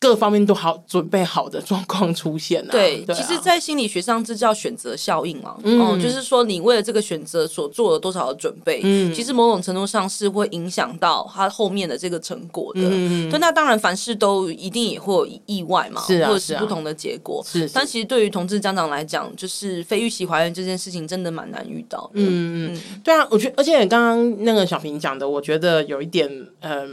[0.00, 2.72] 各方面都好准备好的状况出现了。
[2.72, 5.58] 对，对啊、其实，在心理学上，这叫选择效应嘛。
[5.62, 12.80] 嗯、哦，就是说，你为了这个选择所做了多少的准备，嗯，其实某种程度上是会影响到他后面的这个成果的。
[12.84, 17.44] 嗯，对，那当然，凡事都一定也会有意外嘛，是啊，或者是不同的结果。
[17.46, 22.12] 是，是，但其实对于同志家长来讲，就是非预期怀孕这件事情，真的蛮难遇到的。
[22.14, 26.26] 嗯嗯，对啊，我觉得，而且刚刚那个小平讲的，我觉得有一点，
[26.60, 26.88] 嗯、呃。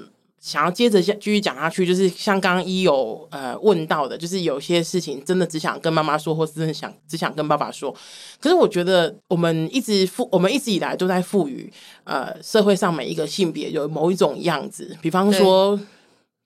[0.47, 7.93] 想要接着下继续讲下去，就是像刚刚一有呃问到的，就是有些事情真的只想跟妈妈说，或是真的想只想跟爸爸说。
[8.39, 11.69] 可是我觉得我们一直赋，我们一直以来都在赋予
[12.05, 15.77] 呃社会上每一个性别有某一种样子，比方说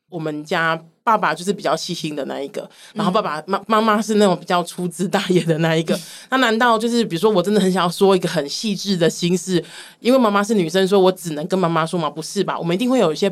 [0.09, 0.83] 我们家。
[1.03, 5.99] 爸爸就是比较细心的那一个，然后爸爸妈妈妈是那种比较粗枝大叶的那一个。
[6.29, 9.63] 那难道就是比如说我真的很想要说一个很细致的心事，
[9.99, 12.09] 因为妈妈是女生，说我只能跟妈妈说吗？
[12.09, 12.57] 不是吧？
[12.57, 13.31] 我们一定会有一些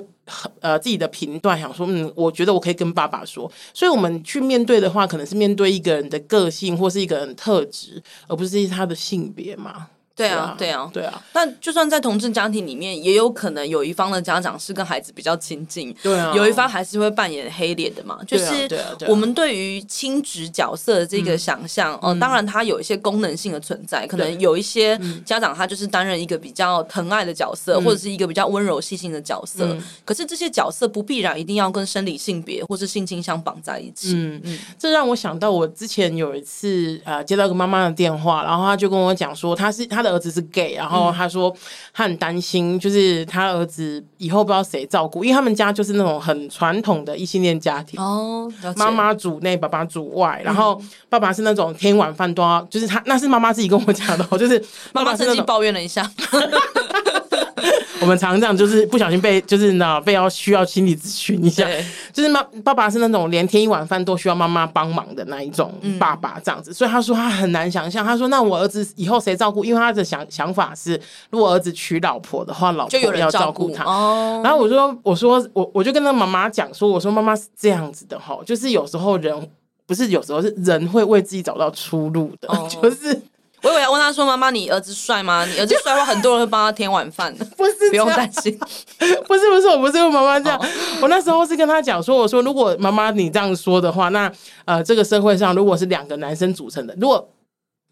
[0.61, 3.51] 呃自己的评断，想说嗯，我觉得我可以跟爸爸说。
[3.73, 9.87] 所以我们去面对的话，可能是面对一个人的个性或是一个人特质，而不是他的性别嘛。
[10.19, 11.21] 对啊，对啊，对啊。
[11.31, 16.33] 那就算在同志家庭里面，也有可能有一方的家长是跟孩子比较亲近，对啊。
[16.35, 18.19] 有一方还是会扮演黑脸的嘛。
[18.27, 18.67] 就是
[19.07, 29.73] 我们对于亲职角色的这个想象，哦，当然它有一些功能性的存在，可能有一些家长他就是担任一个比较疼爱的角色，或者是一个比较温柔细心的角色。
[30.03, 34.11] 可是这些角色不必然一定要跟生理性别或是性倾向绑在一起。
[34.15, 34.59] 嗯嗯。
[34.77, 40.08] 这让我想到，我之前有一次呃接到一个妈妈的电话，然后他就跟我讲说，他是他的。
[40.09, 41.55] 儿子是 gay，然后他说
[41.93, 56.09] 他很担心，就是他儿子以后不知道谁照顾，因为他们家就是那种很传统的异性恋家庭哦，妈妈主内，爸爸主外，然后爸爸是那种天晚饭都要，就是他那是妈妈自己跟我讲的，就是妈妈自己抱怨了一下。
[58.01, 61.67] 我们常常就是不小心被，就是呢，被要需要心理咨询一下。
[62.13, 66.71] 就是妈爸爸是那种连添一碗饭都需要妈妈帮忙的那一种爸爸，这样子。
[66.71, 69.65] 嗯、所以他说他很难想象，他说那我儿子以后谁照顾？
[69.65, 73.83] 因为他的想想法是，如果儿子娶老婆的话，老婆要照顾他。
[73.83, 74.41] 哦。
[74.43, 79.49] 然后我说我说我我就跟他妈妈讲说，我说妈妈是这样子的哈，就是有时候人
[79.85, 83.21] 不是有时候是人会为自己找到出路的，哦、 就是。
[83.61, 85.45] 我以为要问他说：“妈妈，你儿子帅吗？
[85.45, 87.43] 你儿子帅的话，很多人会帮他添晚饭的。
[87.57, 88.57] ”不是，不用担心。
[89.27, 90.57] 不是，不是，我不是问妈妈这样。
[90.57, 90.67] Oh.
[91.03, 94.31] 我那时候是跟他讲说：“我说，如果妈妈你这样说的话，那
[94.65, 97.29] 呃，这个社会上如果是两个男生组成的，如果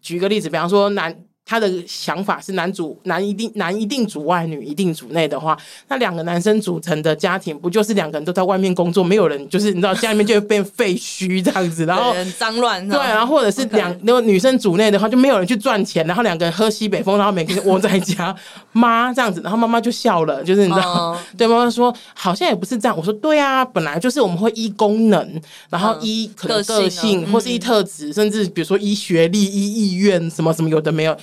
[0.00, 5.56] 举个例子，比方说男。”他的想法是男主男一定男一定主外女一定主内的话，
[5.88, 12.86] 那两个男生组成的家庭不就是两个人都在外面工作，没有人就是你知道家里面就会变废墟这样子，然后很脏乱。
[12.86, 18.36] 对，然后或者是两如果女生主内的话，就没有人去赚钱，然后两个人喝西北风，然后每天窝在家
[18.72, 22.94] 妈这样子，然后妈妈就笑了，就是你知道， 嗯、对妈妈说好像也不是这样。
[22.94, 31.16] 我说对啊，本来就是我们会依功能，然后依可能个性，或是依特质，甚至比如说依学历、依意愿什么什么有的没有。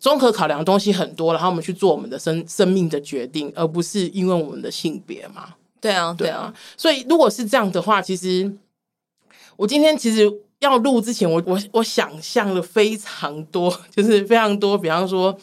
[0.00, 5.54] 综合考量的东西很多，然后我们去做我们的生生命的决定，而不是因为我们的性别嘛。
[5.80, 6.52] 对啊，对啊。
[6.76, 8.50] 所以如果是这样的话，其实
[9.56, 10.30] 我今天其实
[10.60, 14.76] 要录之前，我我我想象了非常多， 就是非常多。
[14.76, 15.36] 比方说，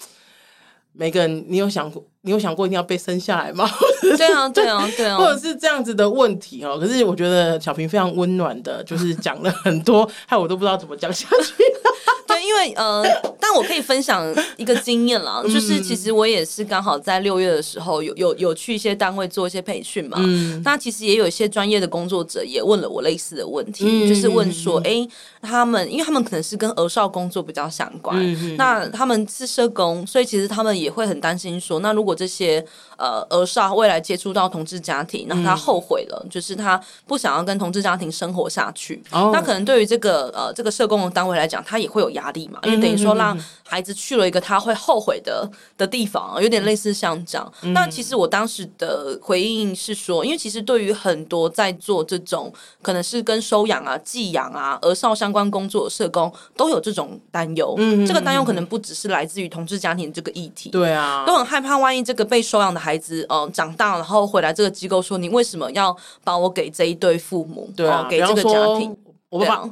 [0.91, 3.70] 每个人，你有想过，你有想过一定要被生下来吗？
[4.18, 5.18] 对啊，对啊，对啊。
[5.18, 6.80] 或者是这样子的问题哦。
[6.80, 11.64] 可是我觉得小平非常温暖的，就是讲了很多，害我都不知道怎么讲下去。
[12.26, 13.04] 对因为呃，
[13.40, 20.18] 但我可以分享一个经验啦，就是其实我也是刚好在六月的时候有有有去一些单位做一些培训嘛。
[20.22, 25.10] 嗯，那其实也有一些专业的工作者也问了我类似的问题，嗯、就是问说，哎、欸，
[25.42, 32.64] 他们因为他们可能是跟儿少工作比较相关，嗯、那他们是社工，所以其实他们也会很担心说，那如果这些
[32.97, 42.43] 呃儿少未来接触到同志家庭，那他后悔了，嗯、就是他不想要跟同志家庭生活下去，哦、那可能对于这个呃这个社工的单位来讲，他也会有压力。
[42.64, 43.38] 因为等于说让
[43.74, 47.54] 孩子去了一个他会后悔的的地方，有点类似像这样。
[47.74, 52.54] 那其实我当时的回应是说，因为其实对于很多在做这种
[52.84, 57.74] 可能是跟收养啊、寄养啊、儿少相关工作的社工，都有这种担忧。
[57.80, 67.68] 嗯，这个担忧可能不只是来自于同志家庭这个议题，对啊，都很害怕，万一这个被收养的孩子，嗯，长大然后回来这个机构说，你为什么要把我给这一对父母？
[67.76, 68.96] 对啊，给这个家庭，
[69.30, 69.68] 我不把。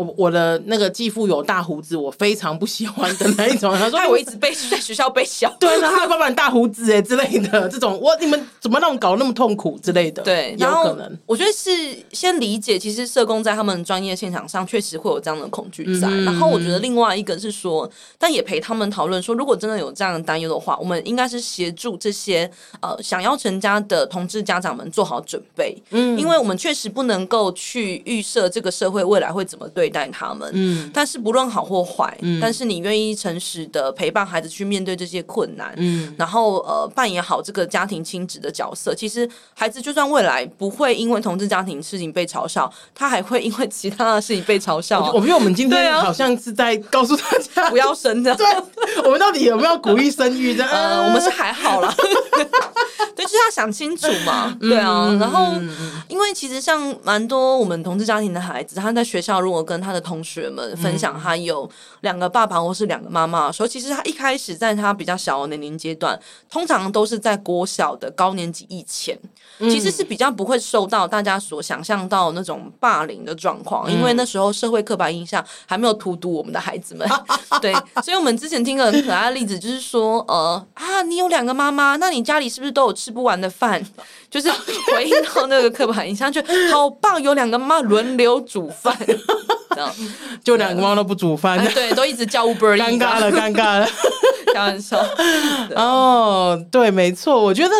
[0.00, 3.72] 我我的那个继父有大胡子，我非常不喜欢的那一种。
[3.78, 10.22] 他说我一直被在学校被笑， 对，然后他爸爸大胡子哎之类的 这种，我你们怎么让我搞那么痛苦之类的？
[10.22, 11.18] 对，有可能。
[11.26, 11.70] 我觉得是
[12.12, 16.08] 先理解，其实社工在他们专业现场上确实会有这样的恐惧在。
[16.08, 17.88] 嗯、然后我觉得另外一个是说，
[18.18, 25.76] 但也陪他们讨论说，如果真的有这样的担忧的话，我们应该是协助这些呃想要成家的同志家长们做好准备。
[25.90, 29.89] 嗯，因为我们确实不能够去预设这个社会未来会怎么对。
[29.90, 45.10] 对待他们，嗯，但是不论好或坏，嗯，但是你愿意诚实的陪伴孩子去面对这些困难，嗯，然后呃扮演好这个家庭亲子的角色，其实孩子就算未来不会因为同志家庭事情被嘲笑，他还会因为其他的事情被嘲笑。
[45.12, 48.46] 我觉得我们今天好像是在告诉大家不要生的， 对，
[49.04, 50.64] 我们到底有没有鼓励生育的？
[50.64, 51.92] 呃，我们是还好啦。
[53.16, 54.56] 对，就是要想清楚嘛。
[54.60, 55.54] 对啊，然后
[56.08, 69.16] 因为其实像蛮多我们同志家庭的孩子，他在学校如果跟他的同学们分享他有两个爸爸或是两个妈妈的时候，其实他一开始在他比较小的年龄阶段，通常都是在国小的高年级以前，
[69.60, 77.08] 其实是比较不会受到大家所想象到那种霸凌的状况，因为那时候社会刻板印象还没有荼毒我们的孩子们。
[77.60, 83.84] 对，所以我们之前听个很可爱的例子，就是说，呃啊，你有两个妈妈，那你家里是不是都有吃不完的饭？
[84.30, 84.50] 就是
[84.94, 86.40] 回应到那个刻板印象，就
[86.72, 88.96] 好棒，有两个妈妈轮流煮饭，
[89.74, 89.92] 这样
[90.42, 93.88] 就两个妈妈都不煮饭，对，都一直叫 Uber，尴尬了，尴尬了，
[94.54, 95.04] 开玩笑。
[95.74, 97.74] 哦，对，没错，我觉得。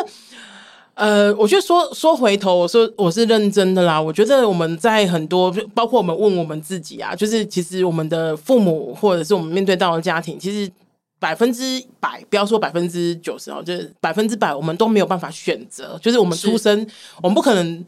[1.01, 3.99] 呃，我觉得说说回头，我说我是认真的啦。
[3.99, 10.71] 我觉得我们在很多，包括我们问我们自己啊，就是其实我们的父母或者是我们面对到的家庭，其实
[11.19, 15.99] 百分之百，不要说百分之九十哦，就是百分之百，我们都没有办法选择。
[16.03, 16.87] 就是我们出生，
[17.23, 17.83] 我们不可能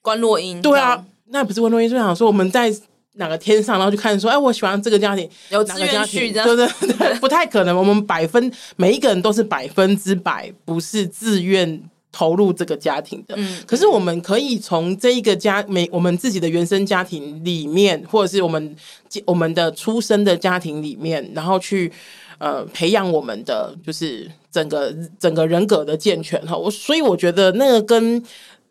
[0.00, 0.62] 关落音。
[0.62, 2.74] 对啊，那不是关落音，就想说我们在
[3.16, 7.76] 哪个天上，然后去看说，哎，我喜欢这个家庭，有哪个家庭，对对对，不太可能。
[7.76, 11.78] 我们百分每一个人都是百分之百，不是自愿。
[12.16, 18.76] 投入这个家庭的，嗯，可是我们可以从这一个家每我们自己的原生家庭里面，或者是我们
[19.24, 21.90] 我们的出生的家庭里面，然后去
[22.38, 26.56] 呃培养我们的就是整个整个人格的健全哈。
[26.56, 28.22] 我所以我觉得那个跟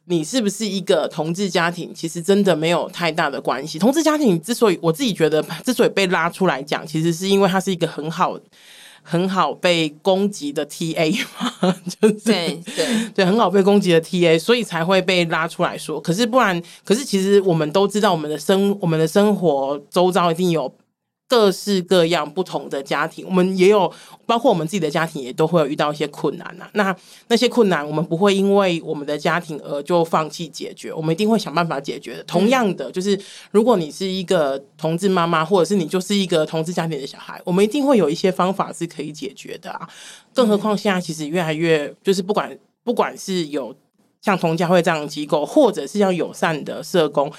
[0.05, 3.77] 你是不是一个同志家庭，其实真的没有太大的关系。
[3.77, 8.39] 同志家庭之所以我自己觉得之所以被拉出来讲，其实是因为它是一个很好。
[9.03, 16.01] 很好被攻击的 TA 嘛， 就是对对对，很好被攻击的 TA，所以才会被拉出来说。
[16.01, 20.73] 可是不然，可是其实我们都知道，我们的生我们的生活周遭一定有。
[21.33, 23.91] 各式各样不同的家庭，我们也有，
[24.23, 26.69] 包括我们自己的家庭，也都会有遇到一些困难啊。
[26.73, 26.95] 那
[27.27, 32.23] 那些困难，我们不会因为我们的家庭而就放弃解决，我们一定会想办法解决的。
[32.25, 33.19] 同样的，就是
[33.49, 39.89] 如果你是一个同志妈妈，或者是你就是一个同志家庭的小孩，我们一定会有一些方法是可以解决的啊。
[40.35, 43.75] 更何况现在其实越来越，就是不管不管是有
[44.21, 47.31] 像同家会这样的机构，或者是像友善的社工，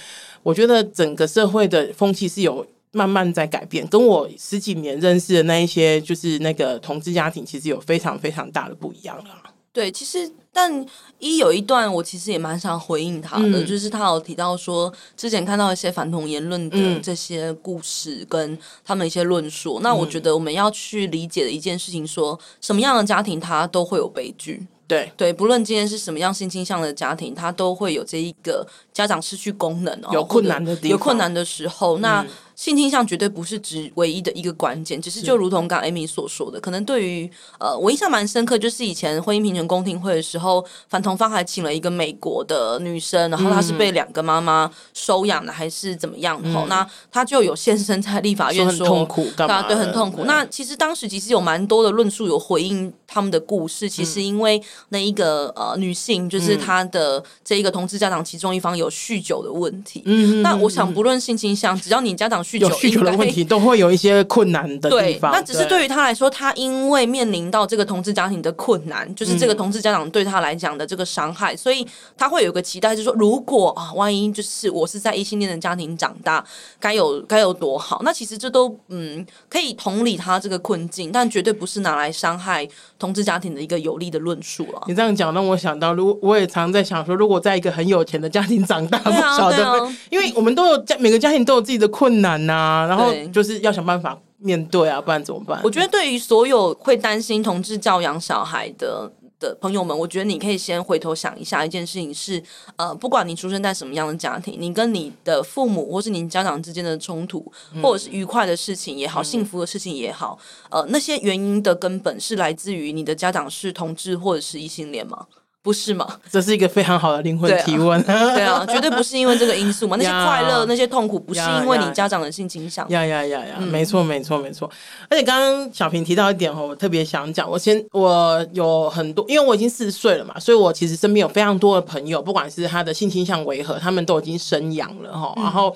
[0.43, 2.67] 我觉得整个社会的风气是有。
[2.95, 9.43] 慢慢在改变，跟我十几年认识的那一些，就是那个同志家庭，其实有非常非常大的不一样了。
[9.73, 10.87] 对，其实但
[11.19, 19.81] 一有一段，我其实也蛮想回应他的，嗯、就是他有提到说，之前看到一些反同言论的这些故事，跟他们一些论述。
[19.81, 24.65] 嗯、那我觉得我们要去理解的一件事情说，说什么样的家庭，它都会有悲剧。
[24.87, 32.23] 对对，不论今天是什么样性倾向的家庭，他都会有这一个家长失去功能哦，有困难的地方，有困难的时候，那。
[32.23, 37.29] 嗯性倾向绝对不是指唯一的一个关键，只是就如同刚 Amy 所说的，可能对于
[37.59, 46.41] 呃，我印象蛮深刻，就是以前婚姻平权公听会的时候，反同方还请了一个美国的女生，然后她是被两个妈妈收养的，还是怎么样？
[46.45, 49.63] 嗯、吼，那她就有现身在立法院很痛苦，干嘛？
[49.63, 50.25] 对，很痛苦。
[50.25, 60.03] 那其实当时其实有蛮多的论述有回应他们的故事，其实因为那一个呃女性，就是她的这一个同志家长其中一方有酗酒的问题。
[60.05, 62.44] 嗯，那我想不论性倾向，只要你家长。
[62.59, 65.33] 有酗酒的问题都会有一些困难的地方。
[65.33, 71.87] 对，那只是对于他来说，他因为面临到这个同志家庭的困难，就是这个同志家长对他来讲的这个伤害，所以
[72.17, 76.45] 他会有个期待，就是说，如果啊，万一就是我是在异性恋的家庭长大，
[76.79, 78.01] 该有该有多好？
[78.05, 82.69] 那其实这都嗯可以同理他这个困境，但绝对不是拿来伤害
[82.99, 84.83] 同志家庭的一个有力的论述了。
[84.87, 92.34] 你这样讲让我想到，如果我也常在想说，如果在一个很有钱的家庭长大，不晓得，因为我们都有家，每个家庭都有自己的困难。
[92.47, 95.61] 呐，然后就是要想办法面对啊，不然怎么办？
[95.65, 99.11] 我觉得对于所有会担心同志教养小孩的
[99.41, 102.43] 的朋友们，我觉得你可以先回头想一下一件事情是，
[102.77, 110.39] 呃，不管你出生在什么样的家庭，你跟你的父母或是你家长之间的冲突，嗯、或者是愉快的事情也好，嗯、幸福的事情也好，
[110.71, 115.27] 呃，那些原因的根本是来自于你的家长是同志或者是异性恋吗？
[115.65, 116.07] 不是吗？
[116.31, 118.01] 这是一个非常好的灵魂提问。
[118.03, 119.97] 对啊， 对啊，绝对不是因为这个因素嘛。
[119.99, 122.87] 那些快乐、那些痛苦，不是因为你家长的性倾向。
[122.91, 124.71] 呀呀呀呀，没错，没错，没错。
[125.09, 127.51] 而且刚刚小平提到一点哦，我特别想讲。
[127.51, 135.33] 我先，我有很多，因为我已经四十岁了嘛，所以我其实身边有非常多的朋友，不管是他的性倾向为何，他们都已经生养了哈。
[135.37, 135.75] 然后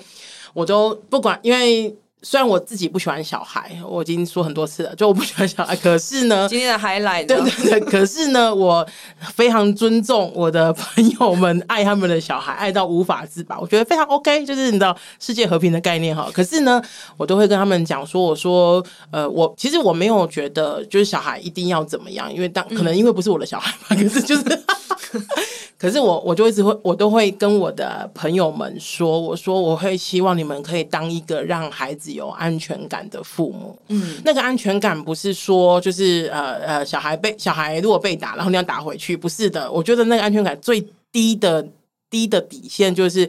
[0.53, 1.95] 我都不管，因为。
[2.21, 5.73] 虽然我自己不喜欢小孩，我已经说很多次了，就我不喜欢小孩。
[5.77, 8.85] 可是呢， 今天的 highlight，对对对，可是呢，我
[9.33, 13.57] 非常尊重我的朋友们，爱他们的小孩，爱到无法自拔。
[13.57, 16.29] 我觉得非常 OK，就是你知道世界和平的概念哈。
[16.33, 16.81] 可是呢，
[17.15, 24.43] 我都会跟他们讲说，我说呃，我其实我没有觉得就是小孩一定要怎么样，因为当可能因为不是我的小孩嘛，可是就是。
[25.79, 33.79] 可是我我就一直会，我都会跟我的朋友们说，我说我会希望你们可以当一个让孩子有安全感的父母。
[33.87, 39.71] 嗯，那个安全感不是说就是呃呃小孩被小孩如果被打，然后你要打回去，不是的。
[39.71, 41.65] 我觉得那个安全感最低的
[42.09, 43.25] 低的底线就是。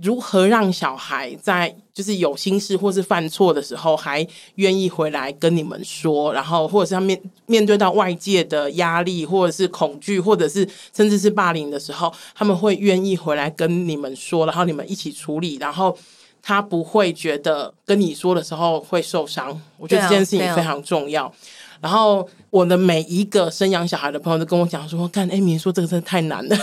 [0.00, 15.96] 如何让小孩在就是有心事或是犯错的时候，还愿意回来跟你们说，然后或者是他面面对到外界的压力，或者是恐惧，或者是甚至是霸凌的时候，他们会愿意回来跟你们说，然后你们一起处理，然后
[16.40, 19.60] 他不会觉得跟你说的时候会受伤。
[19.76, 21.32] 我觉得这件事情非常重要。
[21.80, 26.56] 然后我的每一个生养小孩的朋友都跟我讲说：“看艾米说这个真的太难了。”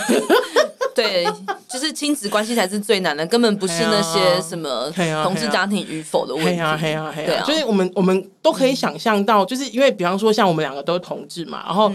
[0.96, 1.24] 对，
[1.68, 4.90] 就是亲子关系才是最难的，根本不是那些什么
[5.22, 6.52] 同志家庭与否的问题。
[6.52, 11.92] 对啊，对啊，对啊，就是我们我们都可以想象到，就是因为比方说像我们两个都是同志嘛，然后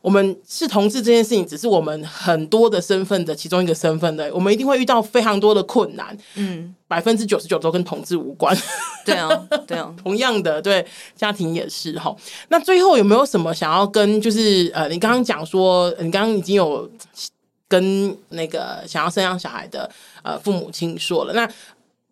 [0.00, 6.16] 我们是同志这件事情，只是我们很多的身份的其中一个身份的，我们一定会遇到非常多的困难。
[6.36, 8.56] 嗯，百分之九十九都跟同志无关。
[9.04, 9.28] 对啊，
[9.66, 10.86] 对啊， 同样的，对
[11.16, 12.14] 家庭也是哈。
[12.48, 16.88] 那最后有没有什么想要跟就是呃，你刚刚讲说，你刚刚已经有。
[17.74, 19.90] 跟那个想要生养小孩的
[20.22, 21.50] 呃父母亲说了，那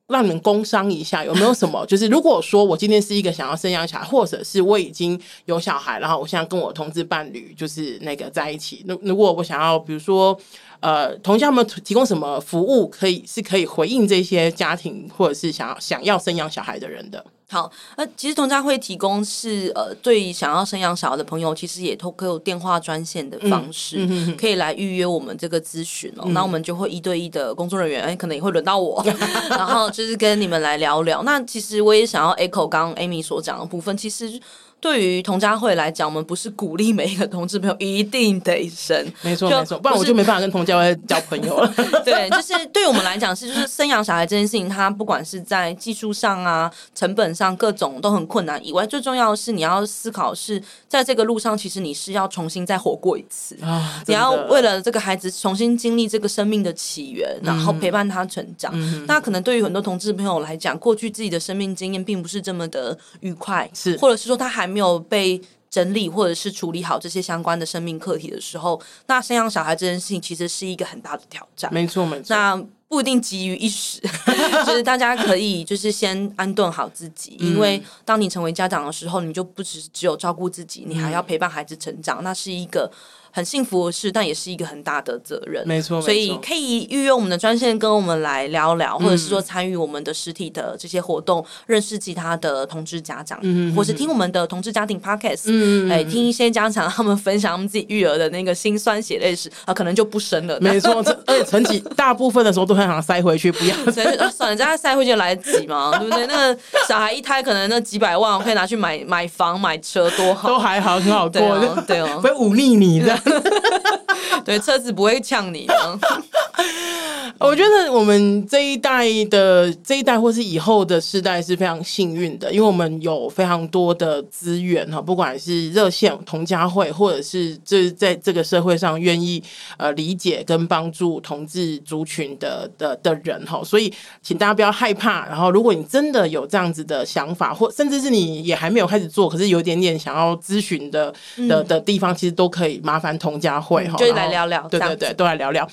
[0.09, 1.85] 让你们工商一下，有没有什么？
[1.87, 10.37] 就是如果说我今天是一个想要生养小孩，或者是我已经有小孩，然后我现在跟我同志伴侣就是那个在一起，那如果我想要，比如说
[10.81, 17.25] 呃，同家们提供什么服务，可以是可以回应这些家庭或者是想要想要生养小孩的人的。
[17.53, 26.25] 好，那其实同家会提供是呃，对想要生养小孩的朋友，其实也都可有电话专线的方式，嗯嗯嗯、可以来预约我们这个咨询哦。
[26.29, 29.05] 那、嗯、我们就会一对一的工作人员，哎，可能也会轮到我，
[29.51, 31.23] 然后就是跟你们来聊聊。
[31.25, 34.41] 那其实我也想要 echo 刚刚 Amy 所讲的部分，其实。
[34.83, 41.73] 对于同家会来讲，我们不是鼓励每一个同志朋友一定得生，没错没错，不然我就没办法跟同家会交朋友了。
[42.05, 58.73] 对，就是对于我们来讲是，就是生养小孩这件事情，它不管是在技术上啊、成本上各种都很困难以外，最重要的是你要思考是在这个路上，其实你是要重新再活过一次啊，你要为了这个孩子重新经历这个生命的起源，然后陪伴他成长。
[58.75, 71.73] 嗯、那可能对于很多同志朋友来讲，过去自己的生命经验并不是这么的愉快，是或者是说他还没有被整理或者是处理好这些相关的生命课题的时候，那生养小孩这件事情其实是一个很大的挑战。
[71.73, 72.35] 没错，没错。
[72.35, 72.57] 那
[72.89, 74.01] 不一定急于一时，
[74.67, 82.91] 就是大家可以就是先安顿好自己，因为当你成为家长的时候，你就不只只有照顾自己，你还要陪伴孩子成长，那是一个。
[83.33, 85.67] 很幸福的事，但也是一个很大的责任。
[85.67, 100.61] 没错，所以可以预约我们的专线，跟我们来聊聊，嗯、或者是说参与我们的实体的这些活动，认识其他的同志家长，嗯、或是听我们的同志家庭 Podcast，嗯，哎，听一些家长他们分享他们自己育儿的那个辛酸血泪史啊，可能就不生了。
[100.61, 103.75] 没错，而且成绩大部分的时候都很想塞回去，不要
[104.31, 105.97] 算了，再塞回去来得及吗？
[105.99, 106.27] 对不对？
[106.27, 113.22] 那个小孩一胎可能那几百万可以拿去买买房买车，多好，都还好，很好过，对哦，对哦， 不会忤逆你的。
[114.45, 115.75] 对，车子不会呛你的。
[117.39, 129.43] 我觉得我们这一代的这一代，或是以后的世代是非常幸运的，因为我们有非常多的资源哈，不管是热线、同家会，或者是这在这个社会上愿意
[129.77, 135.27] 呃理解跟帮助同志族群的的的人哈，所以请大家不要害怕。
[135.27, 141.13] 然后，如果你真的有这样子的想法，或甚至是你也还没有开始做，可是有一点点想要咨询的
[141.49, 145.69] 的的地方，其实都可以麻烦同家会哈，就来聊聊，对对对，都来聊聊。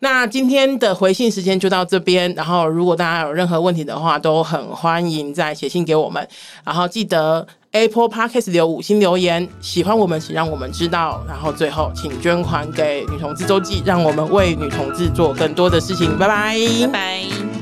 [0.00, 6.26] 那今天的回信时间就到这边，然后如果大家有任何问题的话，都很欢迎再写信给我们。
[6.64, 11.22] 然后记得 Apple Podcast 留五星留言，喜欢我们请让我们知道。
[11.26, 16.18] 然后最后请捐款给女同志周记，让我们为女同志做更多的事情。
[16.18, 17.53] 拜拜，拜拜。